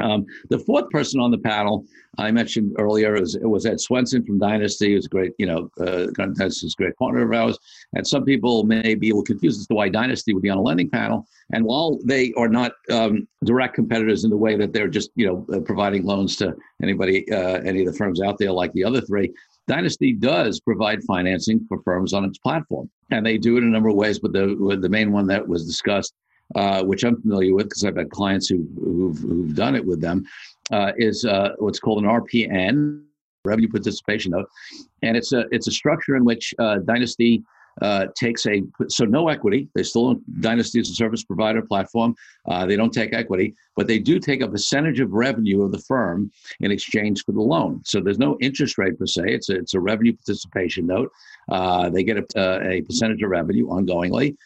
Um, 0.00 0.26
the 0.50 0.58
fourth 0.58 0.88
person 0.90 1.20
on 1.20 1.30
the 1.30 1.38
panel 1.38 1.84
I 2.18 2.30
mentioned 2.30 2.74
earlier 2.78 3.20
was, 3.20 3.36
was 3.42 3.66
Ed 3.66 3.80
Swenson 3.80 4.24
from 4.24 4.38
Dynasty, 4.38 4.94
who's 4.94 5.06
a 5.06 5.08
great, 5.08 5.32
you 5.38 5.46
know, 5.46 5.70
uh, 5.80 6.06
Dynasty's 6.16 6.74
a 6.74 6.82
great 6.82 6.96
partner 6.96 7.22
of 7.22 7.32
ours. 7.32 7.58
And 7.94 8.06
some 8.06 8.24
people 8.24 8.64
may 8.64 8.94
be 8.94 9.10
a 9.10 9.12
little 9.12 9.24
confused 9.24 9.60
as 9.60 9.66
to 9.66 9.74
why 9.74 9.88
Dynasty 9.88 10.32
would 10.32 10.42
be 10.42 10.50
on 10.50 10.58
a 10.58 10.62
lending 10.62 10.90
panel. 10.90 11.26
And 11.52 11.64
while 11.64 11.98
they 12.04 12.32
are 12.36 12.48
not 12.48 12.72
um, 12.90 13.28
direct 13.44 13.74
competitors 13.74 14.24
in 14.24 14.30
the 14.30 14.36
way 14.36 14.56
that 14.56 14.72
they're 14.72 14.88
just, 14.88 15.10
you 15.14 15.26
know, 15.26 15.46
uh, 15.54 15.60
providing 15.60 16.04
loans 16.04 16.36
to 16.36 16.54
anybody, 16.82 17.30
uh, 17.30 17.60
any 17.64 17.80
of 17.80 17.92
the 17.92 17.98
firms 17.98 18.20
out 18.22 18.38
there 18.38 18.52
like 18.52 18.72
the 18.72 18.84
other 18.84 19.00
three, 19.00 19.32
Dynasty 19.68 20.12
does 20.12 20.60
provide 20.60 21.02
financing 21.04 21.64
for 21.68 21.82
firms 21.82 22.12
on 22.12 22.24
its 22.24 22.38
platform, 22.38 22.88
and 23.10 23.26
they 23.26 23.36
do 23.36 23.56
it 23.56 23.62
in 23.62 23.68
a 23.68 23.70
number 23.70 23.88
of 23.88 23.96
ways. 23.96 24.18
But 24.18 24.32
the 24.32 24.78
the 24.80 24.88
main 24.88 25.10
one 25.10 25.26
that 25.26 25.46
was 25.46 25.66
discussed, 25.66 26.14
uh, 26.54 26.82
which 26.84 27.04
I'm 27.04 27.20
familiar 27.20 27.54
with 27.54 27.66
because 27.66 27.84
I've 27.84 27.96
had 27.96 28.10
clients 28.10 28.48
who, 28.48 28.66
who've, 28.76 29.18
who've 29.18 29.54
done 29.54 29.74
it 29.74 29.84
with 29.84 30.00
them, 30.00 30.24
uh, 30.70 30.92
is 30.96 31.24
uh, 31.24 31.50
what's 31.58 31.80
called 31.80 32.04
an 32.04 32.08
RPN, 32.08 33.02
revenue 33.44 33.68
participation 33.68 34.32
note, 34.32 34.48
and 35.02 35.16
it's 35.16 35.32
a 35.32 35.44
it's 35.50 35.68
a 35.68 35.72
structure 35.72 36.16
in 36.16 36.24
which 36.24 36.54
uh, 36.58 36.78
Dynasty 36.78 37.44
uh, 37.82 38.06
takes 38.16 38.46
a 38.46 38.62
so 38.88 39.04
no 39.04 39.28
equity. 39.28 39.68
They 39.74 39.82
still 39.82 40.20
Dynasty 40.40 40.80
is 40.80 40.90
a 40.90 40.94
service 40.94 41.24
provider 41.24 41.62
platform. 41.62 42.14
They 42.66 42.76
don't 42.76 42.92
take 42.92 43.12
equity, 43.12 43.54
but 43.76 43.86
they 43.86 43.98
do 43.98 44.18
take 44.18 44.40
a 44.40 44.48
percentage 44.48 44.98
of 45.00 45.12
revenue 45.12 45.62
of 45.62 45.72
the 45.72 45.78
firm 45.80 46.30
in 46.60 46.70
exchange 46.70 47.24
for 47.24 47.32
the 47.32 47.42
loan. 47.42 47.82
So 47.84 48.00
there's 48.00 48.18
no 48.18 48.36
interest 48.40 48.78
rate 48.78 48.98
per 48.98 49.06
se. 49.06 49.22
It's 49.26 49.48
a, 49.50 49.56
it's 49.56 49.74
a 49.74 49.80
revenue 49.80 50.14
participation 50.14 50.86
note. 50.86 51.12
They 51.92 52.02
get 52.02 52.18
a, 52.18 52.68
a, 52.68 52.82
percentage 52.82 53.22
of 53.22 53.30
revenue 53.30 53.68
ongoingly 53.68 54.36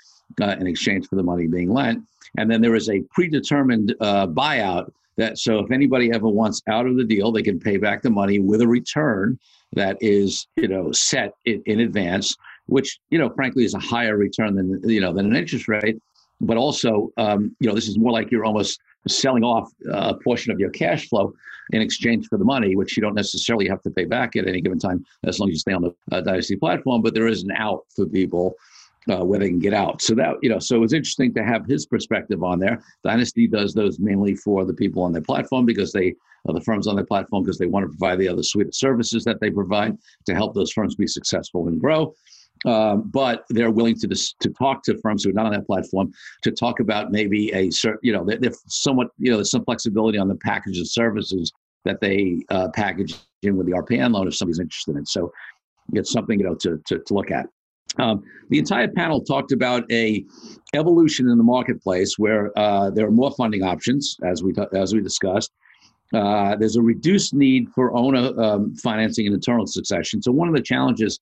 uh, 0.41 0.57
in 0.59 0.67
exchange 0.67 1.09
for 1.09 1.17
the 1.17 1.23
money 1.23 1.47
being 1.47 1.73
lent, 1.73 2.05
and 2.39 2.51
then 2.51 2.61
there 2.61 2.75
is 2.75 2.89
a 2.89 3.01
predetermined 3.13 3.95
uh, 4.01 4.27
buyout. 4.27 4.91
That 5.17 5.39
so 5.39 5.59
if 5.59 5.71
anybody 5.71 6.13
ever 6.13 6.29
wants 6.29 6.63
out 6.69 6.87
of 6.87 6.97
the 6.97 7.05
deal, 7.05 7.31
they 7.31 7.43
can 7.43 7.61
pay 7.61 7.77
back 7.77 8.01
the 8.01 8.11
money 8.11 8.39
with 8.39 8.63
a 8.63 8.69
return 8.69 9.39
that 9.73 9.97
is 10.01 10.47
you 10.57 10.69
know 10.69 10.93
set 10.93 11.35
in, 11.45 11.63
in 11.67 11.81
advance 11.81 12.37
which 12.67 12.99
you 13.11 13.19
know 13.19 13.31
frankly 13.31 13.65
is 13.65 13.75
a 13.75 13.79
higher 13.79 14.17
return 14.17 14.55
than 14.55 14.81
you 14.89 15.01
know 15.01 15.13
than 15.13 15.27
an 15.27 15.37
interest 15.37 15.69
rate 15.69 16.01
but 16.41 16.57
also 16.57 17.13
um, 17.17 17.55
you 17.61 17.69
know 17.69 17.75
this 17.75 17.89
is 17.89 17.99
more 17.99 18.13
like 18.13 18.31
you're 18.31 18.45
almost 18.45 18.81
selling 19.09 19.45
off 19.45 19.71
a 19.93 20.15
portion 20.15 20.53
of 20.53 20.59
your 20.59 20.71
cash 20.71 21.09
flow 21.09 21.33
in 21.73 21.81
exchange 21.81 22.27
for 22.29 22.39
the 22.39 22.45
money 22.45 22.77
which 22.77 22.97
you 22.97 23.03
don't 23.03 23.15
necessarily 23.15 23.69
have 23.69 23.83
to 23.83 23.91
pay 23.91 24.05
back 24.05 24.37
at 24.37 24.47
any 24.47 24.61
given 24.61 24.79
time 24.79 25.05
as 25.25 25.39
long 25.39 25.49
as 25.49 25.55
you 25.55 25.59
stay 25.59 25.73
on 25.73 25.83
the 25.83 25.95
uh, 26.13 26.21
dynasty 26.21 26.57
platform 26.57 27.01
but 27.01 27.15
there 27.15 27.27
is 27.27 27.43
an 27.43 27.53
out 27.53 27.85
for 27.95 28.07
people 28.07 28.55
uh, 29.11 29.25
where 29.25 29.39
they 29.39 29.49
can 29.49 29.59
get 29.59 29.75
out. 29.75 30.01
So 30.01 30.15
that 30.15 30.37
you 30.43 30.49
know, 30.49 30.59
so 30.59 30.83
it's 30.83 30.93
interesting 30.93 31.35
to 31.35 31.45
have 31.45 31.67
his 31.67 31.87
perspective 31.87 32.43
on 32.43 32.59
there. 32.59 32.83
Dynasty 33.03 33.47
does 33.47 33.75
those 33.75 33.99
mainly 33.99 34.35
for 34.37 34.65
the 34.65 34.75
people 34.75 35.03
on 35.03 35.13
their 35.13 35.23
platform 35.23 35.67
because 35.67 35.93
they 35.93 36.15
are 36.49 36.55
the 36.55 36.61
firms 36.61 36.87
on 36.87 36.97
their 36.97 37.05
platform 37.05 37.43
because 37.43 37.59
they 37.59 37.67
want 37.67 37.85
to 37.85 37.89
provide 37.89 38.19
the 38.19 38.29
other 38.29 38.43
suite 38.43 38.69
of 38.69 38.75
services 38.75 39.25
that 39.25 39.41
they 39.41 39.51
provide 39.51 39.97
to 40.27 40.35
help 40.35 40.55
those 40.55 40.73
firms 40.73 40.95
be 40.95 41.07
successful 41.07 41.69
and 41.69 41.81
grow. 41.81 42.15
Um, 42.67 43.11
but 43.11 43.45
they're 43.49 43.71
willing 43.71 43.97
to 43.97 44.07
dis- 44.07 44.35
to 44.41 44.51
talk 44.51 44.83
to 44.85 44.99
firms 44.99 45.25
who 45.25 45.31
are 45.31 45.35
not 45.35 45.47
on 45.47 45.53
that 45.53 45.67
platform 45.67 46.13
to 46.43 46.51
talk 46.51 46.81
about 46.81 47.11
maybe 47.11 47.51
a 47.55 47.71
certain, 47.71 48.01
you 48.03 48.13
know, 48.13 48.23
they're, 48.25 48.39
they're, 48.39 48.53
somewhat, 48.67 49.09
you 49.19 49.31
know, 49.31 49.39
there's 49.39 49.51
some 49.51 49.65
flexibility 49.65 50.19
on 50.19 50.29
the 50.29 50.35
package 50.37 50.79
of 50.79 50.87
services 50.87 51.51
that 51.87 52.01
they 52.03 52.45
uh, 52.51 52.69
package 52.75 53.17
in 53.43 53.57
with 53.57 53.67
the 53.67 53.73
RPN 53.73 54.13
loan 54.13 54.29
if 54.29 54.37
somebody's 54.37 54.61
interested 54.61 54.97
in. 54.97 55.07
So 55.07 55.33
it's 55.95 56.13
something, 56.13 56.39
you 56.39 56.45
know, 56.45 56.55
to, 56.57 56.81
to, 56.87 56.99
to 56.99 57.15
look 57.15 57.31
at. 57.31 57.47
Um, 57.99 58.23
the 58.49 58.59
entire 58.59 58.89
panel 58.89 59.21
talked 59.21 59.53
about 59.53 59.91
a 59.91 60.25
evolution 60.75 61.29
in 61.29 61.39
the 61.39 61.45
marketplace 61.45 62.19
where 62.19 62.57
uh, 62.59 62.91
there 62.91 63.07
are 63.07 63.11
more 63.11 63.33
funding 63.33 63.63
options, 63.63 64.17
as 64.25 64.43
we 64.43 64.55
as 64.75 64.95
we 64.95 65.01
discussed. 65.01 65.53
Uh, 66.13 66.57
there's 66.57 66.77
a 66.77 66.83
reduced 66.83 67.35
need 67.35 67.69
for 67.75 67.97
owner 67.97 68.33
um, 68.41 68.75
financing 68.77 69.27
and 69.27 69.35
internal 69.35 69.67
succession. 69.67 70.21
So 70.21 70.33
one 70.33 70.49
of 70.49 70.55
the 70.55 70.63
challenges 70.63 71.21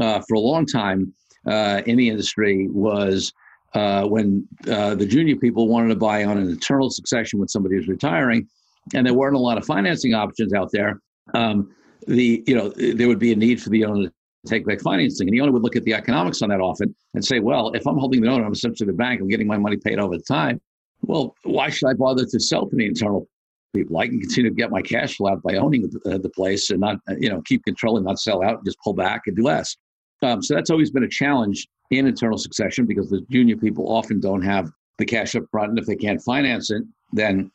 uh, 0.00 0.20
for 0.26 0.34
a 0.34 0.40
long 0.40 0.66
time 0.66 1.14
uh, 1.46 1.82
in 1.86 1.96
the 1.96 2.08
industry 2.08 2.68
was 2.68 3.32
uh, 3.74 4.04
when 4.06 4.46
uh, 4.68 4.94
the 4.94 5.06
junior 5.06 5.36
people 5.36 5.68
wanted 5.68 5.88
to 5.88 5.96
buy 5.96 6.24
on 6.24 6.38
an 6.38 6.48
internal 6.48 6.90
succession 6.90 7.38
when 7.38 7.48
somebody 7.48 7.76
was 7.76 7.86
retiring, 7.86 8.48
and 8.94 9.06
there 9.06 9.14
weren't 9.14 9.36
a 9.36 9.40
lot 9.40 9.58
of 9.58 9.64
financing 9.64 10.14
options 10.14 10.52
out 10.52 10.70
there. 10.72 11.00
Um, 11.34 11.70
the 12.06 12.42
you 12.46 12.54
know 12.54 12.70
there 12.70 13.08
would 13.08 13.18
be 13.18 13.32
a 13.32 13.36
need 13.36 13.60
for 13.60 13.70
the 13.70 13.84
owner 13.84 14.10
take 14.46 14.66
back 14.66 14.80
financing, 14.80 15.28
and 15.28 15.34
the 15.34 15.40
owner 15.40 15.52
would 15.52 15.62
look 15.62 15.76
at 15.76 15.84
the 15.84 15.94
economics 15.94 16.42
on 16.42 16.48
that 16.50 16.60
often 16.60 16.94
and 17.14 17.24
say, 17.24 17.40
"Well, 17.40 17.72
if 17.72 17.86
I'm 17.86 17.98
holding 17.98 18.22
the 18.22 18.28
owner, 18.28 18.44
I'm 18.44 18.52
essentially 18.52 18.86
the 18.86 18.92
bank. 18.92 19.20
I'm 19.20 19.28
getting 19.28 19.46
my 19.46 19.58
money 19.58 19.76
paid 19.76 19.98
over 19.98 20.18
time. 20.18 20.60
Well, 21.02 21.34
why 21.42 21.70
should 21.70 21.88
I 21.88 21.94
bother 21.94 22.24
to 22.24 22.40
sell 22.40 22.66
to 22.68 22.76
the 22.76 22.86
internal 22.86 23.28
people. 23.76 23.98
I 23.98 24.08
can 24.08 24.20
continue 24.20 24.50
to 24.50 24.56
get 24.56 24.70
my 24.70 24.82
cash 24.82 25.16
flow 25.16 25.32
out 25.32 25.42
by 25.42 25.56
owning 25.56 25.82
the, 25.82 26.14
uh, 26.14 26.18
the 26.18 26.30
place 26.30 26.70
and 26.70 26.80
not, 26.80 26.98
you 27.18 27.28
know, 27.28 27.42
keep 27.42 27.64
controlling, 27.64 28.04
not 28.04 28.18
sell 28.18 28.42
out, 28.42 28.64
just 28.64 28.78
pull 28.82 28.94
back 28.94 29.22
and 29.26 29.36
do 29.36 29.42
less. 29.42 29.76
Um, 30.22 30.42
so 30.42 30.54
that's 30.54 30.70
always 30.70 30.90
been 30.90 31.04
a 31.04 31.08
challenge 31.08 31.68
in 31.90 32.06
internal 32.06 32.38
succession 32.38 32.86
because 32.86 33.10
the 33.10 33.20
junior 33.30 33.56
people 33.56 33.90
often 33.92 34.18
don't 34.18 34.42
have 34.42 34.70
the 34.98 35.04
cash 35.04 35.36
up 35.36 35.44
front, 35.50 35.70
and 35.70 35.78
if 35.78 35.86
they 35.86 35.94
can't 35.94 36.22
finance 36.22 36.70
it, 36.70 36.82
then 37.12 37.50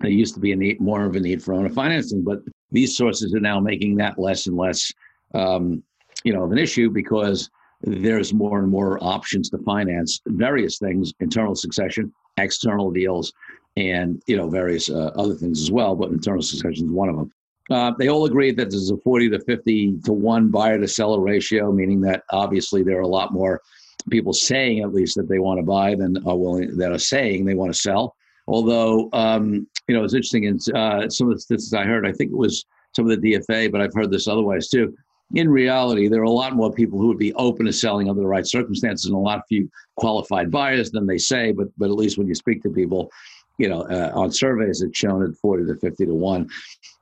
there 0.00 0.10
used 0.10 0.34
to 0.34 0.40
be 0.40 0.52
a 0.52 0.56
need, 0.56 0.78
more 0.78 1.06
of 1.06 1.16
a 1.16 1.20
need 1.20 1.42
for 1.42 1.54
owner 1.54 1.70
financing. 1.70 2.22
But 2.22 2.40
these 2.70 2.96
sources 2.96 3.34
are 3.34 3.40
now 3.40 3.60
making 3.60 3.96
that 3.96 4.18
less 4.18 4.46
and 4.46 4.56
less, 4.56 4.92
um, 5.34 5.82
you 6.24 6.32
know, 6.32 6.44
of 6.44 6.52
an 6.52 6.58
issue 6.58 6.90
because 6.90 7.50
there's 7.82 8.32
more 8.32 8.58
and 8.58 8.68
more 8.68 9.02
options 9.02 9.50
to 9.50 9.58
finance 9.58 10.20
various 10.26 10.78
things: 10.78 11.12
internal 11.20 11.54
succession, 11.54 12.12
external 12.36 12.90
deals, 12.90 13.32
and 13.76 14.22
you 14.26 14.36
know 14.36 14.48
various 14.48 14.90
uh, 14.90 15.10
other 15.16 15.34
things 15.34 15.60
as 15.60 15.70
well. 15.70 15.94
But 15.94 16.10
internal 16.10 16.42
succession 16.42 16.86
is 16.86 16.92
one 16.92 17.08
of 17.08 17.16
them. 17.16 17.32
Uh, 17.70 17.92
they 17.98 18.08
all 18.08 18.26
agree 18.26 18.52
that 18.52 18.70
there's 18.70 18.90
a 18.90 18.96
40 18.98 19.30
to 19.30 19.40
50 19.40 19.98
to 20.04 20.12
1 20.12 20.50
buyer 20.50 20.78
to 20.78 20.86
seller 20.86 21.20
ratio, 21.20 21.72
meaning 21.72 22.00
that 22.00 22.22
obviously 22.30 22.84
there 22.84 22.96
are 22.98 23.02
a 23.02 23.08
lot 23.08 23.32
more 23.32 23.60
people 24.08 24.32
saying 24.32 24.80
at 24.80 24.94
least 24.94 25.16
that 25.16 25.28
they 25.28 25.40
want 25.40 25.58
to 25.58 25.64
buy 25.64 25.94
than 25.94 26.16
are 26.26 26.36
willing 26.36 26.76
that 26.76 26.92
are 26.92 26.98
saying 26.98 27.44
they 27.44 27.54
want 27.54 27.72
to 27.72 27.78
sell. 27.78 28.14
Although, 28.46 29.08
um, 29.12 29.66
you 29.88 29.96
know, 29.96 30.04
it's 30.04 30.14
interesting 30.14 30.44
in 30.44 30.58
uh, 30.74 31.08
some 31.08 31.28
of 31.28 31.34
the 31.34 31.40
statistics 31.40 31.74
I 31.74 31.84
heard, 31.84 32.06
I 32.06 32.12
think 32.12 32.30
it 32.30 32.36
was 32.36 32.64
some 32.94 33.10
of 33.10 33.20
the 33.20 33.34
DFA, 33.34 33.72
but 33.72 33.80
I've 33.80 33.94
heard 33.94 34.10
this 34.12 34.28
otherwise 34.28 34.68
too. 34.68 34.96
In 35.34 35.48
reality, 35.48 36.08
there 36.08 36.20
are 36.20 36.24
a 36.24 36.30
lot 36.30 36.54
more 36.54 36.72
people 36.72 36.98
who 36.98 37.08
would 37.08 37.18
be 37.18 37.34
open 37.34 37.66
to 37.66 37.72
selling 37.72 38.08
under 38.08 38.22
the 38.22 38.28
right 38.28 38.46
circumstances 38.46 39.06
and 39.06 39.14
a 39.14 39.18
lot 39.18 39.42
few 39.48 39.68
qualified 39.96 40.50
buyers 40.50 40.90
than 40.90 41.06
they 41.06 41.18
say. 41.18 41.52
But 41.52 41.68
but 41.76 41.90
at 41.90 41.96
least 41.96 42.16
when 42.16 42.28
you 42.28 42.34
speak 42.34 42.62
to 42.62 42.70
people, 42.70 43.10
you 43.58 43.68
know, 43.68 43.82
uh, 43.82 44.12
on 44.14 44.30
surveys, 44.30 44.82
it's 44.82 44.98
shown 44.98 45.24
at 45.24 45.36
40 45.36 45.66
to 45.66 45.74
50 45.76 46.06
to 46.06 46.14
1. 46.14 46.48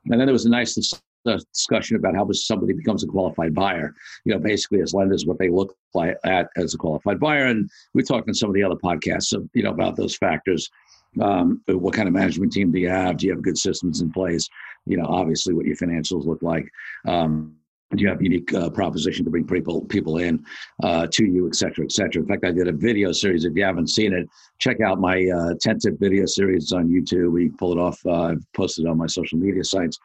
And 0.05 0.19
then 0.19 0.25
there 0.25 0.33
was 0.33 0.45
a 0.45 0.49
nice 0.49 0.77
discussion 1.25 1.95
about 1.95 2.15
how 2.15 2.27
somebody 2.31 2.73
becomes 2.73 3.03
a 3.03 3.07
qualified 3.07 3.53
buyer. 3.53 3.93
You 4.25 4.33
know, 4.33 4.39
basically 4.39 4.81
as 4.81 4.93
lenders, 4.93 5.25
what 5.25 5.39
they 5.39 5.49
look 5.49 5.75
like 5.93 6.17
at 6.23 6.49
as 6.55 6.73
a 6.73 6.77
qualified 6.77 7.19
buyer. 7.19 7.45
And 7.45 7.69
we 7.93 8.03
talked 8.03 8.27
on 8.27 8.33
some 8.33 8.49
of 8.49 8.55
the 8.55 8.63
other 8.63 8.75
podcasts, 8.75 9.33
you 9.53 9.63
know, 9.63 9.71
about 9.71 9.95
those 9.95 10.15
factors. 10.15 10.69
Um, 11.21 11.61
what 11.67 11.93
kind 11.93 12.07
of 12.07 12.13
management 12.13 12.51
team 12.51 12.71
do 12.71 12.79
you 12.79 12.89
have? 12.89 13.17
Do 13.17 13.27
you 13.27 13.33
have 13.33 13.41
good 13.41 13.57
systems 13.57 14.01
in 14.01 14.11
place? 14.11 14.49
You 14.85 14.97
know, 14.97 15.05
obviously 15.05 15.53
what 15.53 15.65
your 15.65 15.77
financials 15.77 16.25
look 16.25 16.41
like. 16.41 16.69
Um, 17.05 17.55
do 17.91 18.01
you 18.01 18.09
have 18.09 18.21
unique 18.21 18.53
uh, 18.53 18.69
proposition 18.69 19.23
to 19.25 19.31
bring 19.31 19.45
people 19.45 19.81
people 19.85 20.17
in 20.17 20.43
uh, 20.83 21.07
to 21.11 21.25
you, 21.25 21.47
et 21.47 21.55
cetera, 21.55 21.85
et 21.85 21.91
cetera. 21.91 22.21
In 22.21 22.27
fact, 22.27 22.43
I 22.43 22.51
did 22.51 22.67
a 22.67 22.71
video 22.71 23.11
series. 23.11 23.45
If 23.45 23.55
you 23.55 23.63
haven't 23.63 23.89
seen 23.89 24.13
it, 24.13 24.27
check 24.59 24.81
out 24.81 24.99
my 24.99 25.27
uh, 25.27 25.53
10 25.61 25.79
tip 25.79 25.99
video 25.99 26.25
series. 26.25 26.71
On 26.71 26.87
YouTube. 26.87 27.31
We 27.31 27.49
pull 27.49 27.71
it 27.73 27.79
off. 27.79 27.99
Uh, 28.05 28.23
I've 28.23 28.53
posted 28.53 28.87
on 28.87 28.97
my 28.97 29.07
social 29.07 29.37
media 29.37 29.63
sites 29.63 29.99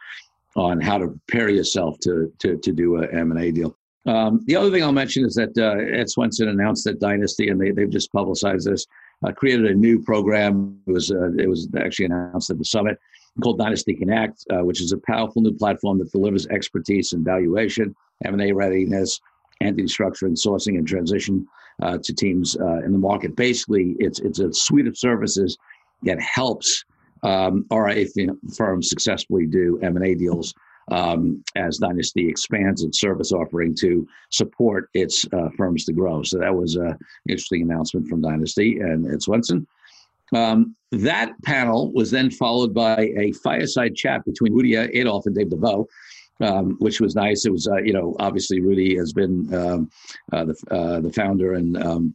on 0.56 0.80
how 0.80 0.98
to 0.98 1.08
prepare 1.08 1.48
yourself 1.48 1.98
to 2.00 2.32
to, 2.40 2.56
to 2.58 2.72
do 2.72 3.02
a 3.02 3.06
M&A 3.08 3.50
deal. 3.50 3.76
Um, 4.06 4.42
the 4.46 4.56
other 4.56 4.70
thing 4.70 4.82
I'll 4.82 4.92
mention 4.92 5.24
is 5.24 5.34
that 5.34 5.56
uh, 5.58 5.98
Ed 5.98 6.08
Swenson 6.08 6.48
announced 6.48 6.84
that 6.84 7.00
Dynasty, 7.00 7.48
and 7.48 7.60
they, 7.60 7.70
they've 7.70 7.90
just 7.90 8.10
publicized 8.12 8.66
this, 8.66 8.86
uh, 9.26 9.32
created 9.32 9.66
a 9.66 9.74
new 9.74 10.02
program. 10.02 10.80
It 10.86 10.92
was 10.92 11.10
uh, 11.10 11.32
it 11.38 11.48
was 11.48 11.68
actually 11.78 12.06
announced 12.06 12.50
at 12.50 12.58
the 12.58 12.64
summit 12.64 12.98
called 13.42 13.58
Dynasty 13.58 13.94
Connect, 13.94 14.44
uh, 14.50 14.64
which 14.64 14.80
is 14.80 14.92
a 14.92 14.98
powerful 14.98 15.42
new 15.42 15.52
platform 15.52 15.98
that 15.98 16.12
delivers 16.12 16.46
expertise 16.48 17.12
in 17.12 17.24
valuation, 17.24 17.94
M&A 18.24 18.52
readiness, 18.52 19.20
anti-structuring, 19.60 20.36
sourcing, 20.36 20.78
and 20.78 20.86
transition 20.86 21.46
uh, 21.82 21.98
to 22.02 22.14
teams 22.14 22.56
uh, 22.56 22.78
in 22.84 22.92
the 22.92 22.98
market. 22.98 23.36
Basically, 23.36 23.96
it's 23.98 24.20
it's 24.20 24.38
a 24.38 24.52
suite 24.52 24.86
of 24.86 24.98
services 24.98 25.56
that 26.02 26.20
helps 26.20 26.84
um, 27.22 27.66
RIA 27.70 28.06
firms 28.56 28.88
successfully 28.88 29.46
do 29.46 29.78
M&A 29.82 30.14
deals 30.14 30.54
um, 30.90 31.42
as 31.56 31.78
Dynasty 31.78 32.28
expands 32.28 32.82
its 32.82 33.00
service 33.00 33.32
offering 33.32 33.74
to 33.76 34.06
support 34.30 34.88
its 34.94 35.26
uh, 35.32 35.48
firms 35.56 35.84
to 35.84 35.92
grow. 35.92 36.22
So 36.22 36.38
that 36.38 36.54
was 36.54 36.76
an 36.76 36.96
interesting 37.28 37.62
announcement 37.62 38.08
from 38.08 38.22
Dynasty 38.22 38.80
and 38.80 39.06
its 39.06 39.26
Swenson. 39.26 39.66
Um, 40.34 40.76
that 40.92 41.32
panel 41.44 41.92
was 41.92 42.10
then 42.10 42.30
followed 42.30 42.74
by 42.74 43.12
a 43.16 43.32
fireside 43.32 43.94
chat 43.94 44.24
between 44.24 44.52
Rudy 44.52 44.76
Adolf 44.76 45.26
and 45.26 45.34
Dave 45.34 45.50
DeVoe, 45.50 45.86
um, 46.40 46.76
which 46.78 47.00
was 47.00 47.14
nice. 47.14 47.44
It 47.44 47.52
was, 47.52 47.68
uh, 47.68 47.76
you 47.76 47.92
know, 47.92 48.16
obviously 48.18 48.60
Rudy 48.60 48.96
has 48.96 49.12
been 49.12 49.52
um, 49.54 49.90
uh, 50.32 50.44
the 50.44 50.56
uh, 50.70 51.00
the 51.00 51.12
founder 51.12 51.54
and 51.54 51.76
um, 51.82 52.14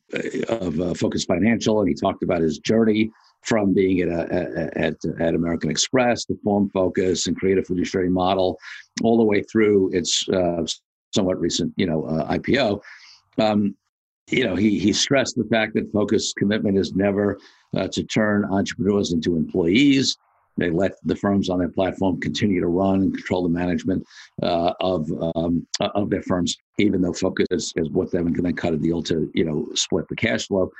of 0.49 0.79
uh, 0.79 0.93
Focus 0.93 1.25
Financial, 1.25 1.79
and 1.79 1.87
he 1.87 1.95
talked 1.95 2.23
about 2.23 2.41
his 2.41 2.59
journey 2.59 3.11
from 3.43 3.73
being 3.73 4.01
at, 4.01 4.09
a, 4.09 4.71
at, 4.75 4.95
at 5.19 5.35
American 5.35 5.69
Express 5.69 6.25
to 6.25 6.37
Form 6.43 6.67
Focus 6.69 7.27
and 7.27 7.37
create 7.37 7.59
a 7.59 7.63
fiduciary 7.63 8.09
model, 8.09 8.57
all 9.03 9.17
the 9.17 9.23
way 9.23 9.43
through 9.43 9.91
its 9.93 10.27
uh, 10.29 10.65
somewhat 11.13 11.39
recent, 11.39 11.71
you 11.77 11.85
know, 11.85 12.05
uh, 12.05 12.31
IPO. 12.33 12.81
Um, 13.37 13.75
you 14.27 14.43
know, 14.43 14.55
he 14.55 14.79
he 14.79 14.91
stressed 14.91 15.35
the 15.35 15.43
fact 15.45 15.75
that 15.75 15.91
Focus 15.91 16.33
commitment 16.33 16.77
is 16.77 16.93
never 16.95 17.37
uh, 17.75 17.87
to 17.89 18.03
turn 18.03 18.45
entrepreneurs 18.45 19.11
into 19.11 19.35
employees. 19.35 20.17
They 20.57 20.69
let 20.69 20.93
the 21.03 21.15
firms 21.15 21.49
on 21.49 21.59
their 21.59 21.69
platform 21.69 22.19
continue 22.21 22.61
to 22.61 22.67
run 22.67 23.01
and 23.01 23.13
control 23.13 23.43
the 23.43 23.49
management 23.49 24.05
uh, 24.41 24.73
of 24.79 25.11
um, 25.35 25.67
of 25.79 26.09
their 26.09 26.21
firms, 26.21 26.57
even 26.79 27.01
though 27.01 27.13
Focus 27.13 27.47
is, 27.51 27.73
with 27.91 28.11
them 28.11 28.27
and 28.27 28.35
can 28.35 28.45
then 28.45 28.55
cut 28.55 28.73
a 28.73 28.77
deal 28.77 29.03
to 29.03 29.29
you 29.33 29.43
know 29.43 29.67
split 29.75 30.07
the 30.07 30.15
cash 30.15 30.47
flow. 30.47 30.71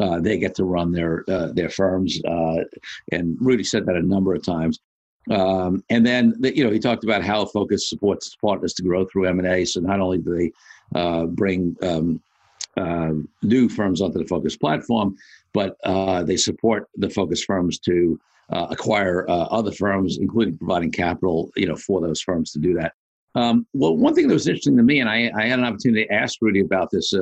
Uh, 0.00 0.20
they 0.20 0.38
get 0.38 0.54
to 0.56 0.64
run 0.64 0.92
their 0.92 1.24
uh, 1.28 1.52
their 1.52 1.70
firms, 1.70 2.20
uh, 2.24 2.64
and 3.12 3.36
Rudy 3.40 3.64
said 3.64 3.86
that 3.86 3.96
a 3.96 4.02
number 4.02 4.34
of 4.34 4.42
times. 4.42 4.80
Um, 5.30 5.84
and 5.90 6.04
then 6.04 6.34
the, 6.40 6.56
you 6.56 6.64
know 6.64 6.70
he 6.70 6.80
talked 6.80 7.04
about 7.04 7.22
how 7.22 7.44
Focus 7.44 7.88
supports 7.88 8.26
its 8.26 8.36
partners 8.36 8.74
to 8.74 8.82
grow 8.82 9.04
through 9.04 9.26
M 9.26 9.38
and 9.38 9.48
A. 9.48 9.64
So 9.64 9.80
not 9.80 10.00
only 10.00 10.18
do 10.18 10.36
they 10.36 10.52
uh, 10.98 11.26
bring 11.26 11.76
um, 11.82 12.20
uh, 12.76 13.12
new 13.42 13.68
firms 13.68 14.00
onto 14.00 14.18
the 14.18 14.26
Focus 14.26 14.56
platform, 14.56 15.16
but 15.52 15.76
uh, 15.84 16.22
they 16.22 16.36
support 16.36 16.88
the 16.96 17.10
Focus 17.10 17.44
firms 17.44 17.78
to 17.80 18.18
uh, 18.50 18.66
acquire 18.70 19.24
other 19.28 19.72
firms, 19.72 20.18
including 20.18 20.58
providing 20.58 20.90
capital, 20.90 21.50
you 21.56 21.66
know, 21.66 21.76
for 21.76 22.00
those 22.00 22.20
firms 22.20 22.50
to 22.52 22.58
do 22.58 22.74
that. 22.74 22.92
Um, 23.36 23.64
well, 23.74 23.96
one 23.96 24.14
thing 24.14 24.26
that 24.26 24.34
was 24.34 24.48
interesting 24.48 24.76
to 24.76 24.82
me, 24.82 24.98
and 24.98 25.08
I, 25.08 25.30
I 25.36 25.46
had 25.46 25.60
an 25.60 25.64
opportunity 25.64 26.04
to 26.04 26.12
ask 26.12 26.38
Rudy 26.40 26.60
about 26.60 26.90
this 26.90 27.12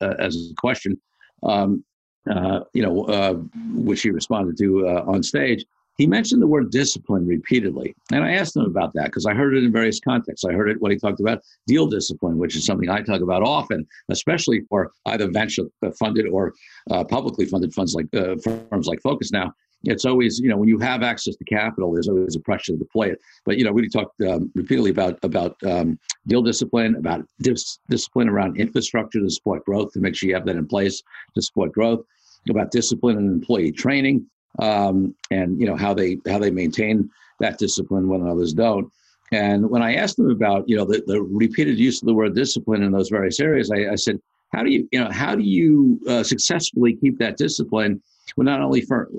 as 0.00 0.50
a 0.50 0.54
question. 0.58 1.00
Um, 1.42 1.84
uh, 2.30 2.60
you 2.72 2.82
know, 2.82 3.04
uh, 3.04 3.34
which 3.74 4.02
he 4.02 4.10
responded 4.10 4.56
to 4.56 4.88
uh, 4.88 5.04
on 5.06 5.22
stage, 5.22 5.64
he 5.96 6.06
mentioned 6.06 6.42
the 6.42 6.46
word 6.46 6.70
discipline 6.70 7.26
repeatedly. 7.26 7.94
And 8.12 8.24
I 8.24 8.32
asked 8.32 8.56
him 8.56 8.64
about 8.64 8.92
that 8.94 9.06
because 9.06 9.26
I 9.26 9.34
heard 9.34 9.56
it 9.56 9.64
in 9.64 9.72
various 9.72 10.00
contexts. 10.00 10.44
I 10.44 10.52
heard 10.52 10.70
it 10.70 10.80
when 10.80 10.92
he 10.92 10.98
talked 10.98 11.20
about 11.20 11.42
deal 11.66 11.86
discipline, 11.86 12.38
which 12.38 12.56
is 12.56 12.64
something 12.64 12.88
I 12.88 13.02
talk 13.02 13.20
about 13.20 13.42
often, 13.42 13.86
especially 14.08 14.62
for 14.68 14.92
either 15.06 15.30
venture 15.30 15.64
funded 15.98 16.26
or 16.26 16.52
uh, 16.90 17.04
publicly 17.04 17.46
funded 17.46 17.72
funds 17.72 17.94
like 17.94 18.06
uh, 18.14 18.36
firms 18.36 18.86
like 18.86 19.00
Focus 19.02 19.30
now. 19.30 19.52
It's 19.86 20.06
always, 20.06 20.40
you 20.40 20.48
know, 20.48 20.56
when 20.56 20.68
you 20.68 20.78
have 20.78 21.02
access 21.02 21.36
to 21.36 21.44
capital, 21.44 21.92
there's 21.92 22.08
always 22.08 22.36
a 22.36 22.40
pressure 22.40 22.72
to 22.72 22.78
deploy 22.78 23.10
it. 23.10 23.20
But 23.44 23.58
you 23.58 23.64
know, 23.64 23.72
we 23.72 23.86
talked 23.88 24.18
um, 24.22 24.50
repeatedly 24.54 24.90
about 24.90 25.18
about 25.22 25.62
um, 25.64 25.98
deal 26.26 26.40
discipline, 26.40 26.96
about 26.96 27.26
dis- 27.40 27.78
discipline 27.90 28.30
around 28.30 28.58
infrastructure 28.58 29.20
to 29.20 29.28
support 29.28 29.64
growth, 29.66 29.92
to 29.92 30.00
make 30.00 30.16
sure 30.16 30.28
you 30.28 30.34
have 30.34 30.46
that 30.46 30.56
in 30.56 30.66
place 30.66 31.02
to 31.34 31.42
support 31.42 31.72
growth 31.72 32.02
about 32.48 32.70
discipline 32.70 33.16
and 33.16 33.30
employee 33.30 33.72
training, 33.72 34.26
um, 34.58 35.14
and 35.30 35.60
you 35.60 35.66
know 35.66 35.76
how 35.76 35.94
they 35.94 36.18
how 36.28 36.38
they 36.38 36.50
maintain 36.50 37.10
that 37.40 37.58
discipline 37.58 38.08
when 38.08 38.26
others 38.26 38.52
don't. 38.52 38.90
And 39.32 39.68
when 39.68 39.82
I 39.82 39.94
asked 39.94 40.16
them 40.16 40.30
about 40.30 40.68
you 40.68 40.76
know 40.76 40.84
the, 40.84 41.02
the 41.06 41.22
repeated 41.22 41.78
use 41.78 42.02
of 42.02 42.06
the 42.06 42.14
word 42.14 42.34
discipline 42.34 42.82
in 42.82 42.92
those 42.92 43.08
various 43.08 43.40
areas, 43.40 43.70
I, 43.70 43.92
I 43.92 43.94
said, 43.96 44.20
how 44.52 44.62
do 44.62 44.70
you 44.70 44.88
you 44.92 45.00
know 45.00 45.10
how 45.10 45.34
do 45.34 45.42
you 45.42 46.00
uh, 46.08 46.22
successfully 46.22 46.96
keep 46.96 47.18
that 47.18 47.36
discipline 47.36 48.02
when 48.36 48.46
not 48.46 48.60
only 48.60 48.80
for 48.80 49.10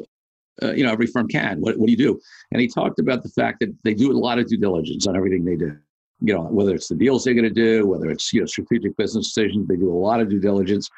uh, 0.63 0.71
you 0.71 0.83
know 0.83 0.91
every 0.91 1.07
firm 1.07 1.27
can. 1.27 1.59
What, 1.59 1.77
what 1.77 1.87
do 1.87 1.91
you 1.91 1.97
do? 1.97 2.19
And 2.51 2.61
he 2.61 2.67
talked 2.67 2.99
about 2.99 3.23
the 3.23 3.29
fact 3.29 3.59
that 3.59 3.75
they 3.83 3.93
do 3.93 4.11
a 4.11 4.17
lot 4.17 4.39
of 4.39 4.47
due 4.47 4.57
diligence 4.57 5.07
on 5.07 5.15
everything 5.15 5.43
they 5.43 5.55
do. 5.55 5.77
You 6.21 6.33
know 6.33 6.43
whether 6.43 6.73
it's 6.73 6.87
the 6.87 6.95
deals 6.95 7.23
they're 7.23 7.33
going 7.33 7.43
to 7.43 7.49
do, 7.49 7.85
whether 7.85 8.09
it's 8.09 8.31
you 8.31 8.39
know 8.39 8.45
strategic 8.45 8.95
business 8.95 9.33
decisions, 9.33 9.67
they 9.67 9.75
do 9.75 9.91
a 9.91 9.93
lot 9.93 10.21
of 10.21 10.29
due 10.29 10.39
diligence. 10.39 10.89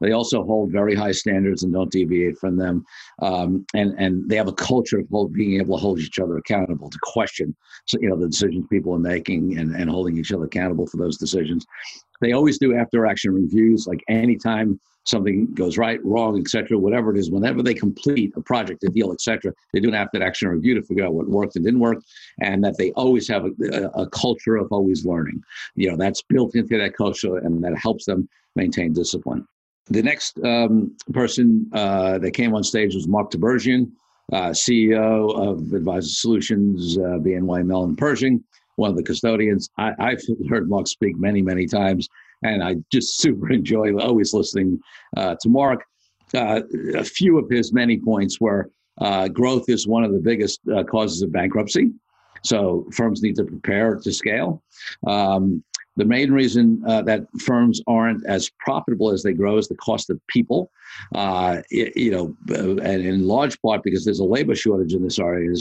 They 0.00 0.12
also 0.12 0.44
hold 0.44 0.72
very 0.72 0.94
high 0.94 1.12
standards 1.12 1.62
and 1.62 1.72
don't 1.72 1.90
deviate 1.90 2.38
from 2.38 2.56
them. 2.56 2.84
Um, 3.20 3.66
and 3.74 3.94
and 3.98 4.28
they 4.28 4.36
have 4.36 4.48
a 4.48 4.52
culture 4.52 4.98
of 4.98 5.08
hold, 5.10 5.32
being 5.32 5.60
able 5.60 5.76
to 5.76 5.80
hold 5.80 6.00
each 6.00 6.18
other 6.18 6.38
accountable, 6.38 6.90
to 6.90 6.98
question, 7.02 7.54
you 7.92 8.08
know, 8.08 8.16
the 8.16 8.28
decisions 8.28 8.66
people 8.70 8.94
are 8.94 8.98
making, 8.98 9.58
and 9.58 9.74
and 9.74 9.90
holding 9.90 10.16
each 10.18 10.32
other 10.32 10.44
accountable 10.44 10.86
for 10.86 10.96
those 10.96 11.18
decisions. 11.18 11.66
They 12.20 12.32
always 12.32 12.58
do 12.58 12.76
after 12.76 13.06
action 13.06 13.32
reviews, 13.32 13.86
like 13.86 14.02
anytime 14.08 14.78
something 15.04 15.52
goes 15.54 15.78
right, 15.78 16.04
wrong, 16.04 16.38
etc., 16.38 16.78
whatever 16.78 17.14
it 17.14 17.18
is. 17.18 17.30
Whenever 17.30 17.62
they 17.62 17.74
complete 17.74 18.32
a 18.36 18.40
project, 18.42 18.84
a 18.84 18.88
deal, 18.88 19.12
etc., 19.12 19.52
they 19.72 19.80
do 19.80 19.88
an 19.88 19.94
after 19.94 20.22
action 20.22 20.48
review 20.48 20.74
to 20.74 20.82
figure 20.82 21.04
out 21.04 21.14
what 21.14 21.28
worked 21.28 21.56
and 21.56 21.64
didn't 21.64 21.80
work, 21.80 22.02
and 22.40 22.62
that 22.64 22.76
they 22.78 22.92
always 22.92 23.26
have 23.28 23.44
a, 23.44 23.90
a 23.94 24.08
culture 24.10 24.56
of 24.56 24.68
always 24.70 25.04
learning. 25.04 25.42
You 25.74 25.90
know, 25.90 25.96
that's 25.96 26.22
built 26.22 26.54
into 26.54 26.78
that 26.78 26.96
culture, 26.96 27.36
and 27.38 27.62
that 27.64 27.76
helps 27.78 28.04
them 28.04 28.28
maintain 28.56 28.92
discipline. 28.92 29.46
The 29.90 30.02
next 30.02 30.38
um, 30.44 30.96
person 31.12 31.68
uh, 31.72 32.18
that 32.18 32.30
came 32.30 32.54
on 32.54 32.62
stage 32.62 32.94
was 32.94 33.08
Mark 33.08 33.30
Tibergien. 33.30 33.90
uh, 34.32 34.50
CEO 34.50 35.34
of 35.36 35.72
Advisor 35.72 36.08
Solutions, 36.08 36.96
uh, 36.96 37.18
BNY 37.18 37.66
Mellon 37.66 37.96
Pershing, 37.96 38.44
one 38.76 38.90
of 38.90 38.96
the 38.96 39.02
custodians. 39.02 39.68
I, 39.76 39.92
have 39.98 40.22
heard 40.48 40.70
Mark 40.70 40.86
speak 40.86 41.18
many, 41.18 41.42
many 41.42 41.66
times, 41.66 42.08
and 42.44 42.62
I 42.62 42.76
just 42.92 43.18
super 43.20 43.50
enjoy 43.52 43.96
always 43.98 44.32
listening 44.32 44.78
uh, 45.16 45.34
to 45.40 45.48
Mark. 45.48 45.84
Uh, 46.32 46.60
a 46.94 47.02
few 47.02 47.38
of 47.38 47.50
his 47.50 47.72
many 47.72 47.98
points 47.98 48.40
were 48.40 48.70
uh, 49.00 49.26
growth 49.26 49.68
is 49.68 49.88
one 49.88 50.04
of 50.04 50.12
the 50.12 50.20
biggest 50.20 50.60
causes 50.88 51.22
of 51.22 51.32
bankruptcy. 51.32 51.90
So 52.42 52.86
firms 52.92 53.22
need 53.22 53.34
to 53.36 53.44
prepare 53.44 53.96
to 53.96 54.12
scale. 54.12 54.62
Um, 55.06 55.64
the 55.96 56.04
main 56.04 56.32
reason 56.32 56.82
uh, 56.86 57.02
that 57.02 57.26
firms 57.40 57.80
aren't 57.86 58.24
as 58.26 58.50
profitable 58.60 59.10
as 59.10 59.22
they 59.22 59.32
grow 59.32 59.58
is 59.58 59.68
the 59.68 59.76
cost 59.76 60.08
of 60.10 60.20
people. 60.28 60.70
Uh, 61.14 61.62
you 61.70 62.10
know, 62.10 62.36
and 62.48 63.02
in 63.02 63.26
large 63.26 63.60
part 63.60 63.82
because 63.82 64.04
there's 64.04 64.20
a 64.20 64.24
labor 64.24 64.54
shortage 64.54 64.94
in 64.94 65.02
this 65.02 65.18
area 65.18 65.54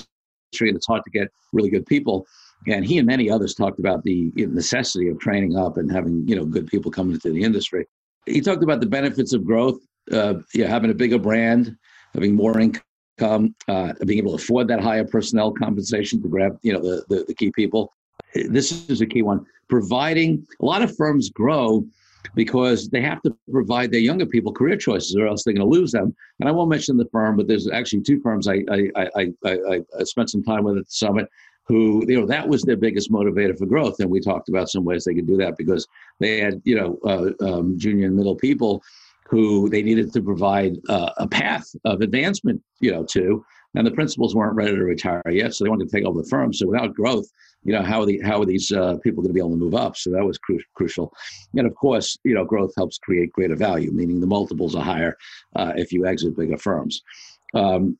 industry, 0.51 0.69
and 0.69 0.77
it's 0.77 0.87
hard 0.87 1.03
to 1.03 1.11
get 1.11 1.29
really 1.53 1.69
good 1.69 1.85
people. 1.85 2.25
And 2.67 2.85
he 2.85 2.97
and 2.97 3.07
many 3.07 3.29
others 3.29 3.53
talked 3.53 3.79
about 3.79 4.03
the 4.03 4.31
necessity 4.35 5.07
of 5.07 5.19
training 5.19 5.57
up 5.57 5.77
and 5.77 5.91
having 5.91 6.27
you 6.27 6.35
know 6.35 6.45
good 6.45 6.67
people 6.67 6.91
come 6.91 7.11
into 7.11 7.31
the 7.31 7.43
industry. 7.43 7.85
He 8.25 8.41
talked 8.41 8.63
about 8.63 8.81
the 8.81 8.85
benefits 8.85 9.33
of 9.33 9.45
growth, 9.45 9.79
uh, 10.11 10.35
you 10.53 10.63
know, 10.63 10.69
having 10.69 10.91
a 10.91 10.93
bigger 10.93 11.17
brand, 11.17 11.75
having 12.13 12.35
more 12.35 12.59
income, 12.59 13.55
uh, 13.67 13.93
being 14.05 14.19
able 14.19 14.37
to 14.37 14.43
afford 14.43 14.67
that 14.67 14.81
higher 14.81 15.05
personnel 15.05 15.51
compensation 15.53 16.21
to 16.21 16.27
grab 16.27 16.57
you 16.61 16.73
know 16.73 16.81
the, 16.81 17.03
the, 17.09 17.25
the 17.27 17.33
key 17.33 17.51
people. 17.51 17.93
This 18.33 18.89
is 18.89 19.01
a 19.01 19.05
key 19.05 19.21
one. 19.21 19.45
Providing 19.67 20.45
a 20.61 20.65
lot 20.65 20.81
of 20.81 20.95
firms 20.95 21.29
grow 21.29 21.85
because 22.35 22.89
they 22.89 23.01
have 23.01 23.21
to 23.21 23.35
provide 23.51 23.91
their 23.91 23.99
younger 23.99 24.25
people 24.25 24.51
career 24.51 24.75
choices 24.75 25.15
or 25.15 25.27
else 25.27 25.43
they're 25.43 25.53
going 25.53 25.67
to 25.67 25.77
lose 25.77 25.91
them. 25.91 26.13
And 26.39 26.49
I 26.49 26.51
won't 26.51 26.69
mention 26.69 26.97
the 26.97 27.07
firm, 27.11 27.37
but 27.37 27.47
there's 27.47 27.69
actually 27.69 28.01
two 28.01 28.19
firms 28.19 28.47
I 28.47 28.63
I, 28.69 28.89
I, 29.15 29.27
I, 29.45 29.79
I 29.99 30.03
spent 30.03 30.29
some 30.29 30.43
time 30.43 30.63
with 30.63 30.77
at 30.77 30.85
the 30.85 30.91
summit 30.91 31.27
who 31.69 32.03
you 32.07 32.19
know 32.19 32.25
that 32.25 32.49
was 32.49 32.63
their 32.63 32.75
biggest 32.75 33.11
motivator 33.11 33.57
for 33.57 33.67
growth 33.67 33.99
and 33.99 34.09
we 34.09 34.19
talked 34.19 34.49
about 34.49 34.69
some 34.69 34.83
ways 34.83 35.05
they 35.05 35.13
could 35.13 35.27
do 35.27 35.37
that 35.37 35.55
because 35.55 35.87
they 36.19 36.39
had 36.39 36.59
you 36.65 36.75
know 36.75 36.97
uh, 37.05 37.45
um, 37.45 37.77
junior 37.77 38.07
and 38.07 38.17
middle 38.17 38.35
people 38.35 38.83
who 39.27 39.69
they 39.69 39.83
needed 39.83 40.11
to 40.11 40.21
provide 40.21 40.75
uh, 40.89 41.11
a 41.17 41.27
path 41.27 41.67
of 41.85 42.01
advancement 42.01 42.61
you 42.81 42.91
know 42.91 43.03
to 43.03 43.45
and 43.75 43.85
the 43.85 43.91
principals 43.91 44.35
weren't 44.35 44.55
ready 44.55 44.75
to 44.75 44.83
retire 44.83 45.21
yet 45.29 45.53
so 45.53 45.63
they 45.63 45.69
wanted 45.69 45.87
to 45.87 45.95
take 45.95 46.05
over 46.05 46.21
the 46.21 46.27
firm 46.27 46.51
so 46.51 46.67
without 46.67 46.93
growth 46.95 47.27
you 47.63 47.73
know 47.73 47.81
how 47.81 48.01
are 48.01 48.05
the 48.05 48.19
how 48.19 48.41
are 48.41 48.45
these 48.45 48.71
uh, 48.71 48.97
people 49.03 49.21
going 49.21 49.29
to 49.29 49.33
be 49.33 49.39
able 49.39 49.51
to 49.51 49.57
move 49.57 49.75
up 49.75 49.97
so 49.97 50.09
that 50.09 50.25
was 50.25 50.37
cru- 50.37 50.59
crucial 50.75 51.13
and 51.55 51.67
of 51.67 51.75
course 51.75 52.17
you 52.23 52.33
know 52.33 52.45
growth 52.45 52.71
helps 52.77 52.97
create 52.97 53.31
greater 53.33 53.55
value 53.55 53.91
meaning 53.91 54.19
the 54.19 54.27
multiples 54.27 54.75
are 54.75 54.83
higher 54.83 55.15
uh, 55.55 55.73
if 55.75 55.91
you 55.91 56.05
exit 56.05 56.35
bigger 56.37 56.57
firms 56.57 57.01
um, 57.55 57.97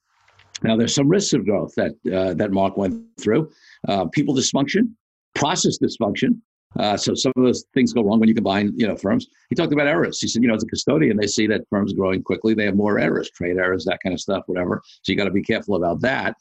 now, 0.63 0.75
there's 0.75 0.95
some 0.95 1.07
risks 1.07 1.33
of 1.33 1.45
growth 1.45 1.73
that 1.75 1.91
uh, 2.13 2.33
that 2.35 2.51
Mark 2.51 2.77
went 2.77 3.01
through. 3.19 3.51
Uh, 3.87 4.05
people 4.05 4.35
dysfunction, 4.35 4.93
process 5.35 5.77
dysfunction. 5.77 6.39
Uh, 6.77 6.95
so 6.95 7.15
some 7.15 7.33
of 7.35 7.43
those 7.43 7.65
things 7.73 7.93
go 7.93 8.03
wrong 8.03 8.19
when 8.19 8.29
you 8.29 8.35
combine, 8.35 8.71
you 8.75 8.87
know, 8.87 8.95
firms. 8.95 9.27
He 9.49 9.55
talked 9.55 9.73
about 9.73 9.87
errors. 9.87 10.19
He 10.19 10.27
said, 10.27 10.43
you 10.43 10.47
know, 10.47 10.53
as 10.53 10.63
a 10.63 10.67
custodian, 10.67 11.17
they 11.17 11.25
see 11.25 11.47
that 11.47 11.61
firms 11.67 11.93
growing 11.93 12.21
quickly, 12.21 12.53
they 12.53 12.65
have 12.65 12.75
more 12.75 12.99
errors, 12.99 13.31
trade 13.31 13.57
errors, 13.57 13.85
that 13.85 13.97
kind 14.03 14.13
of 14.13 14.19
stuff, 14.19 14.43
whatever. 14.45 14.83
So 15.01 15.11
you 15.11 15.17
got 15.17 15.23
to 15.23 15.31
be 15.31 15.41
careful 15.41 15.75
about 15.75 15.99
that. 16.01 16.35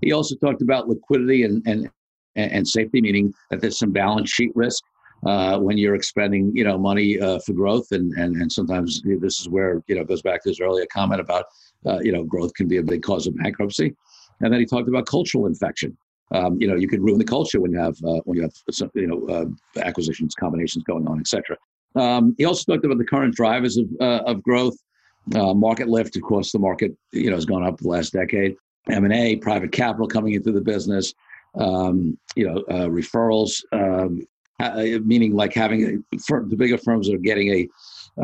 He 0.00 0.12
also 0.12 0.34
talked 0.36 0.62
about 0.62 0.88
liquidity 0.88 1.42
and 1.42 1.62
and 1.66 1.90
and 2.36 2.66
safety, 2.66 3.00
meaning 3.00 3.32
that 3.50 3.60
there's 3.60 3.78
some 3.78 3.92
balance 3.92 4.30
sheet 4.30 4.52
risk 4.54 4.82
uh, 5.26 5.58
when 5.58 5.76
you're 5.76 5.94
expending, 5.94 6.50
you 6.54 6.64
know, 6.64 6.78
money 6.78 7.20
uh, 7.20 7.38
for 7.40 7.52
growth, 7.52 7.86
and 7.92 8.12
and 8.14 8.36
and 8.36 8.50
sometimes 8.50 9.02
this 9.02 9.40
is 9.40 9.48
where 9.48 9.82
you 9.86 9.94
know 9.94 10.04
goes 10.04 10.22
back 10.22 10.42
to 10.42 10.48
his 10.48 10.60
earlier 10.60 10.86
comment 10.92 11.20
about 11.20 11.44
uh, 11.86 11.98
you 12.00 12.12
know, 12.12 12.24
growth 12.24 12.52
can 12.54 12.68
be 12.68 12.78
a 12.78 12.82
big 12.82 13.02
cause 13.02 13.26
of 13.26 13.36
bankruptcy. 13.36 13.94
And 14.40 14.52
then 14.52 14.60
he 14.60 14.66
talked 14.66 14.88
about 14.88 15.06
cultural 15.06 15.46
infection. 15.46 15.96
Um, 16.32 16.60
you 16.60 16.68
know, 16.68 16.76
you 16.76 16.88
could 16.88 17.00
ruin 17.00 17.18
the 17.18 17.24
culture 17.24 17.60
when 17.60 17.72
you 17.72 17.78
have 17.78 17.96
uh, 18.06 18.20
when 18.24 18.36
you 18.36 18.42
have 18.42 18.52
some, 18.70 18.90
you 18.94 19.06
know 19.06 19.26
uh, 19.28 19.80
acquisitions, 19.80 20.34
combinations 20.34 20.84
going 20.84 21.06
on, 21.08 21.18
etc. 21.18 21.56
Um, 21.96 22.34
he 22.38 22.44
also 22.44 22.72
talked 22.72 22.84
about 22.84 22.98
the 22.98 23.04
current 23.04 23.34
drivers 23.34 23.76
of 23.76 23.86
uh, 24.00 24.22
of 24.26 24.42
growth, 24.42 24.76
market 25.26 25.88
lift. 25.88 26.14
Of 26.16 26.22
course, 26.22 26.52
the 26.52 26.60
market 26.60 26.92
you 27.12 27.30
know 27.30 27.36
has 27.36 27.46
gone 27.46 27.64
up 27.64 27.78
the 27.78 27.88
last 27.88 28.12
decade. 28.12 28.54
M 28.88 29.04
and 29.04 29.12
A, 29.12 29.36
private 29.36 29.72
capital 29.72 30.06
coming 30.06 30.34
into 30.34 30.52
the 30.52 30.60
business. 30.60 31.12
Um, 31.58 32.18
you 32.36 32.46
know, 32.46 32.62
uh, 32.70 32.86
referrals, 32.88 33.60
um, 33.72 34.24
meaning 35.04 35.34
like 35.34 35.52
having 35.52 36.04
a, 36.12 36.18
the 36.46 36.56
bigger 36.56 36.78
firms 36.78 37.10
are 37.10 37.18
getting 37.18 37.52
a 37.52 37.68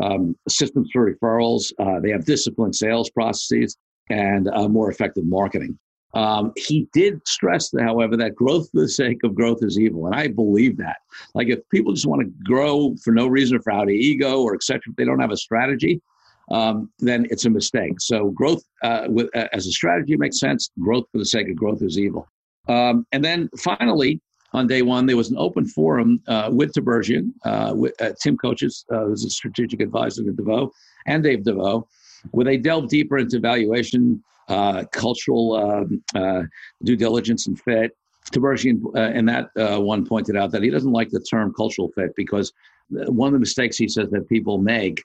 um, 0.01 0.35
systems 0.47 0.89
for 0.91 1.11
referrals. 1.11 1.71
Uh, 1.79 1.99
they 1.99 2.11
have 2.11 2.25
disciplined 2.25 2.75
sales 2.75 3.09
processes 3.09 3.77
and 4.09 4.47
uh, 4.49 4.67
more 4.67 4.89
effective 4.89 5.25
marketing. 5.25 5.77
Um, 6.13 6.53
he 6.55 6.87
did 6.93 7.21
stress, 7.27 7.71
however, 7.79 8.17
that 8.17 8.33
growth 8.33 8.69
for 8.71 8.81
the 8.81 8.89
sake 8.89 9.23
of 9.23 9.35
growth 9.35 9.59
is 9.61 9.77
evil, 9.77 10.07
and 10.07 10.15
I 10.15 10.27
believe 10.27 10.77
that. 10.77 10.97
Like, 11.35 11.49
if 11.49 11.59
people 11.69 11.93
just 11.93 12.07
want 12.07 12.21
to 12.21 12.31
grow 12.43 12.95
for 13.03 13.11
no 13.11 13.27
reason, 13.27 13.61
for 13.61 13.73
out 13.73 13.83
of 13.83 13.89
ego 13.89 14.41
or 14.41 14.55
etc., 14.55 14.81
if 14.87 14.95
they 14.95 15.05
don't 15.05 15.19
have 15.19 15.31
a 15.31 15.37
strategy, 15.37 16.01
um, 16.49 16.89
then 16.99 17.27
it's 17.29 17.45
a 17.45 17.49
mistake. 17.49 17.99
So, 17.99 18.29
growth 18.31 18.63
uh, 18.83 19.05
with, 19.09 19.27
uh, 19.35 19.47
as 19.51 19.67
a 19.67 19.71
strategy 19.71 20.15
makes 20.15 20.39
sense. 20.39 20.71
Growth 20.79 21.05
for 21.11 21.17
the 21.17 21.25
sake 21.25 21.49
of 21.49 21.55
growth 21.57 21.81
is 21.81 21.99
evil. 21.99 22.27
Um, 22.67 23.05
and 23.11 23.23
then 23.23 23.49
finally, 23.57 24.21
on 24.53 24.67
day 24.67 24.81
one, 24.81 25.05
there 25.05 25.17
was 25.17 25.29
an 25.29 25.37
open 25.37 25.65
forum 25.65 26.21
uh, 26.27 26.49
with 26.51 26.73
Tibergien, 26.73 27.31
uh, 27.45 27.73
with, 27.75 27.99
uh, 28.01 28.11
Tim 28.21 28.37
Kochis, 28.37 28.85
uh, 28.91 29.05
who's 29.05 29.25
a 29.25 29.29
strategic 29.29 29.81
advisor 29.81 30.23
to 30.23 30.31
DeVoe, 30.31 30.71
and 31.05 31.23
Dave 31.23 31.43
DeVoe, 31.43 31.87
where 32.31 32.45
they 32.45 32.57
delved 32.57 32.89
deeper 32.89 33.17
into 33.17 33.39
valuation, 33.39 34.23
uh, 34.47 34.85
cultural 34.91 35.55
um, 35.55 36.03
uh, 36.15 36.43
due 36.83 36.95
diligence, 36.95 37.47
and 37.47 37.59
fit. 37.59 37.95
Tibergien, 38.31 38.81
in 39.15 39.25
that 39.25 39.49
one, 39.55 40.05
pointed 40.05 40.35
out 40.35 40.51
that 40.51 40.61
he 40.61 40.69
doesn't 40.69 40.91
like 40.91 41.09
the 41.09 41.19
term 41.21 41.53
cultural 41.53 41.89
fit 41.95 42.13
because 42.15 42.51
one 42.89 43.27
of 43.27 43.33
the 43.33 43.39
mistakes 43.39 43.77
he 43.77 43.87
says 43.87 44.09
that 44.09 44.27
people 44.27 44.57
make 44.57 45.01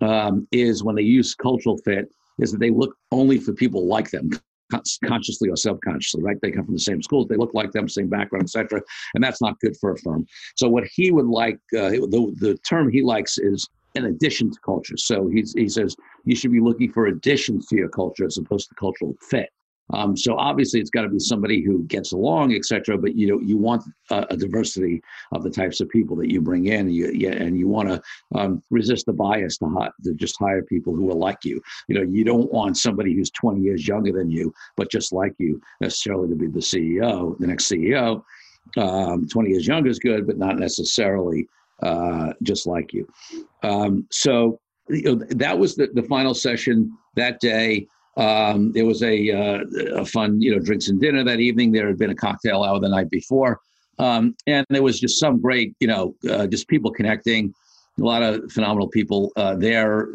um, 0.00 0.46
is 0.52 0.84
when 0.84 0.94
they 0.94 1.02
use 1.02 1.34
cultural 1.34 1.78
fit 1.78 2.12
is 2.38 2.52
that 2.52 2.58
they 2.58 2.70
look 2.70 2.96
only 3.10 3.38
for 3.38 3.52
people 3.52 3.86
like 3.86 4.10
them 4.10 4.30
consciously 5.04 5.48
or 5.48 5.56
subconsciously, 5.56 6.22
right? 6.22 6.36
They 6.40 6.50
come 6.50 6.64
from 6.64 6.74
the 6.74 6.80
same 6.80 7.02
schools, 7.02 7.28
they 7.28 7.36
look 7.36 7.54
like 7.54 7.72
them, 7.72 7.88
same 7.88 8.08
background, 8.08 8.44
etc. 8.44 8.80
And 9.14 9.22
that's 9.22 9.40
not 9.40 9.58
good 9.60 9.76
for 9.78 9.92
a 9.92 9.98
firm. 9.98 10.26
So 10.56 10.68
what 10.68 10.84
he 10.92 11.10
would 11.10 11.26
like, 11.26 11.58
uh, 11.76 11.90
the 11.90 12.34
the 12.38 12.58
term 12.68 12.90
he 12.90 13.02
likes 13.02 13.38
is 13.38 13.68
in 13.94 14.06
addition 14.06 14.50
to 14.50 14.58
culture. 14.64 14.96
So 14.96 15.28
he 15.28 15.68
says 15.68 15.96
you 16.24 16.36
should 16.36 16.52
be 16.52 16.60
looking 16.60 16.92
for 16.92 17.06
additions 17.06 17.66
to 17.68 17.76
your 17.76 17.88
culture 17.88 18.24
as 18.24 18.38
opposed 18.38 18.68
to 18.68 18.74
cultural 18.74 19.14
fit. 19.20 19.50
Um, 19.92 20.16
so 20.16 20.36
obviously, 20.36 20.80
it's 20.80 20.90
got 20.90 21.02
to 21.02 21.08
be 21.08 21.18
somebody 21.18 21.62
who 21.62 21.84
gets 21.84 22.12
along, 22.12 22.54
etc. 22.54 22.98
But 22.98 23.14
you 23.14 23.28
know, 23.28 23.40
you 23.40 23.56
want 23.56 23.84
a, 24.10 24.26
a, 24.30 24.36
diversity 24.36 25.02
of 25.32 25.42
the 25.42 25.50
types 25.50 25.80
of 25.80 25.88
people 25.88 26.16
that 26.16 26.30
you 26.30 26.40
bring 26.40 26.66
in, 26.66 26.80
and 26.80 26.94
you, 26.94 27.10
you 27.12 27.30
and 27.30 27.58
you 27.58 27.68
want 27.68 27.88
to 27.88 28.02
um, 28.34 28.62
resist 28.70 29.06
the 29.06 29.12
bias 29.12 29.58
to, 29.58 29.92
to 30.04 30.14
just 30.14 30.36
hire 30.38 30.62
people 30.62 30.94
who 30.94 31.10
are 31.10 31.14
like 31.14 31.44
you. 31.44 31.60
You 31.88 31.96
know, 31.96 32.02
you 32.02 32.24
don't 32.24 32.52
want 32.52 32.76
somebody 32.76 33.14
who's 33.14 33.30
20 33.30 33.60
years 33.60 33.86
younger 33.86 34.12
than 34.12 34.30
you, 34.30 34.52
but 34.76 34.90
just 34.90 35.12
like 35.12 35.34
you, 35.38 35.60
necessarily 35.80 36.28
to 36.28 36.36
be 36.36 36.48
the 36.48 36.60
CEO, 36.60 37.38
the 37.38 37.46
next 37.46 37.70
CEO. 37.70 38.22
Um, 38.76 39.26
20 39.28 39.50
years 39.50 39.66
younger 39.66 39.90
is 39.90 39.98
good, 39.98 40.26
but 40.26 40.38
not 40.38 40.58
necessarily 40.58 41.48
uh, 41.82 42.32
just 42.42 42.66
like 42.66 42.92
you. 42.92 43.08
Um, 43.62 44.06
so 44.10 44.60
you 44.88 45.02
know, 45.02 45.26
that 45.30 45.58
was 45.58 45.76
the, 45.76 45.88
the 45.94 46.02
final 46.04 46.34
session 46.34 46.96
that 47.16 47.40
day. 47.40 47.86
Um, 48.16 48.72
there 48.72 48.84
was 48.84 49.02
a, 49.02 49.30
uh, 49.30 49.64
a 49.96 50.04
fun, 50.04 50.40
you 50.40 50.54
know, 50.54 50.58
drinks 50.58 50.88
and 50.88 51.00
dinner 51.00 51.24
that 51.24 51.40
evening. 51.40 51.72
There 51.72 51.86
had 51.86 51.98
been 51.98 52.10
a 52.10 52.14
cocktail 52.14 52.62
hour 52.62 52.78
the 52.78 52.88
night 52.88 53.10
before. 53.10 53.60
Um, 53.98 54.34
and 54.46 54.66
there 54.70 54.82
was 54.82 55.00
just 55.00 55.18
some 55.18 55.40
great, 55.40 55.74
you 55.80 55.86
know, 55.86 56.14
uh, 56.28 56.46
just 56.46 56.68
people 56.68 56.90
connecting. 56.90 57.54
A 58.00 58.04
lot 58.04 58.22
of 58.22 58.50
phenomenal 58.50 58.88
people 58.88 59.30
uh, 59.36 59.54
there, 59.54 60.08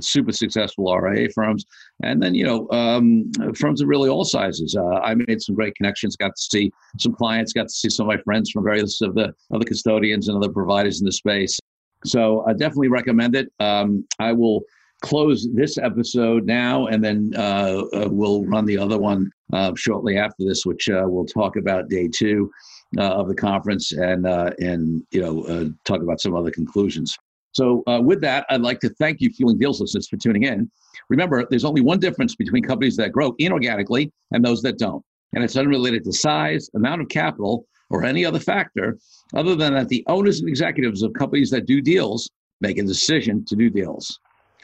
super 0.00 0.32
successful 0.32 0.92
RIA 0.92 1.28
firms, 1.32 1.64
and 2.02 2.20
then 2.20 2.34
you 2.34 2.44
know 2.44 2.68
um, 2.70 3.30
firms 3.54 3.80
of 3.80 3.86
really 3.86 4.08
all 4.08 4.24
sizes. 4.24 4.74
Uh, 4.76 4.98
I 4.98 5.14
made 5.14 5.40
some 5.40 5.54
great 5.54 5.76
connections. 5.76 6.16
Got 6.16 6.34
to 6.34 6.42
see 6.42 6.72
some 6.98 7.14
clients. 7.14 7.52
Got 7.52 7.68
to 7.68 7.72
see 7.72 7.88
some 7.88 8.10
of 8.10 8.16
my 8.16 8.20
friends 8.24 8.50
from 8.50 8.64
various 8.64 9.00
of 9.00 9.14
the 9.14 9.32
other 9.54 9.64
custodians 9.64 10.26
and 10.26 10.36
other 10.36 10.52
providers 10.52 11.00
in 11.00 11.06
the 11.06 11.12
space. 11.12 11.56
So 12.04 12.44
I 12.48 12.52
definitely 12.52 12.88
recommend 12.88 13.36
it. 13.36 13.52
Um, 13.60 14.04
I 14.18 14.32
will 14.32 14.62
close 15.00 15.48
this 15.54 15.78
episode 15.78 16.46
now, 16.46 16.86
and 16.86 17.02
then 17.02 17.32
uh, 17.36 17.84
uh, 17.92 18.08
we'll 18.10 18.44
run 18.44 18.64
the 18.64 18.78
other 18.78 18.98
one 18.98 19.30
uh, 19.52 19.72
shortly 19.76 20.16
after 20.16 20.44
this, 20.44 20.64
which 20.64 20.88
uh, 20.88 21.04
we'll 21.06 21.26
talk 21.26 21.56
about 21.56 21.88
day 21.88 22.08
two 22.08 22.50
uh, 22.98 23.02
of 23.02 23.28
the 23.28 23.34
conference 23.34 23.92
and 23.92 24.26
and 24.26 25.02
you 25.10 25.20
know 25.20 25.72
talk 25.84 26.02
about 26.02 26.20
some 26.20 26.34
other 26.34 26.50
conclusions. 26.50 27.16
So 27.52 27.82
with 28.02 28.20
that, 28.20 28.46
I'd 28.48 28.60
like 28.60 28.78
to 28.80 28.90
thank 28.90 29.20
you, 29.20 29.30
Fueling 29.30 29.58
Deals 29.58 29.80
listeners, 29.80 30.08
for 30.08 30.16
tuning 30.16 30.44
in. 30.44 30.70
Remember, 31.08 31.44
there's 31.50 31.64
only 31.64 31.80
one 31.80 31.98
difference 31.98 32.36
between 32.36 32.62
companies 32.62 32.96
that 32.96 33.10
grow 33.10 33.32
inorganically 33.40 34.12
and 34.32 34.44
those 34.44 34.62
that 34.62 34.78
don't, 34.78 35.04
and 35.34 35.42
it's 35.42 35.56
unrelated 35.56 36.04
to 36.04 36.12
size, 36.12 36.70
amount 36.74 37.00
of 37.00 37.08
capital, 37.08 37.66
or 37.90 38.04
any 38.04 38.24
other 38.24 38.38
factor, 38.38 38.98
other 39.34 39.56
than 39.56 39.74
that 39.74 39.88
the 39.88 40.04
owners 40.06 40.38
and 40.38 40.48
executives 40.48 41.02
of 41.02 41.12
companies 41.14 41.50
that 41.50 41.66
do 41.66 41.80
deals 41.80 42.30
make 42.60 42.78
a 42.78 42.82
decision 42.82 43.44
to 43.46 43.56
do 43.56 43.68
deals 43.68 44.20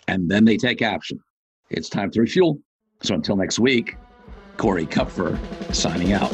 and 0.08 0.30
then 0.30 0.44
they 0.44 0.56
take 0.56 0.82
action. 0.82 1.20
It's 1.70 1.88
time 1.88 2.10
to 2.12 2.20
refuel. 2.20 2.60
So 3.02 3.14
until 3.14 3.36
next 3.36 3.58
week, 3.58 3.96
Corey 4.56 4.86
Kupfer 4.86 5.38
signing 5.74 6.12
out. 6.12 6.30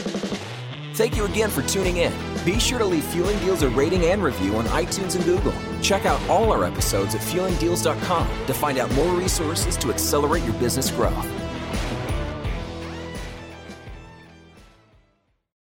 Thank 0.94 1.16
you 1.16 1.24
again 1.24 1.48
for 1.48 1.62
tuning 1.62 1.96
in. 1.96 2.12
Be 2.44 2.58
sure 2.60 2.78
to 2.78 2.84
leave 2.84 3.04
Fueling 3.04 3.38
Deals 3.38 3.62
a 3.62 3.68
rating 3.70 4.04
and 4.04 4.22
review 4.22 4.56
on 4.56 4.64
iTunes 4.66 5.16
and 5.16 5.24
Google. 5.24 5.54
Check 5.80 6.04
out 6.04 6.20
all 6.28 6.52
our 6.52 6.64
episodes 6.64 7.14
at 7.14 7.22
fuelingdeals.com 7.22 8.46
to 8.46 8.54
find 8.54 8.78
out 8.78 8.92
more 8.92 9.14
resources 9.14 9.76
to 9.78 9.90
accelerate 9.90 10.44
your 10.44 10.54
business 10.54 10.90
growth. 10.90 11.41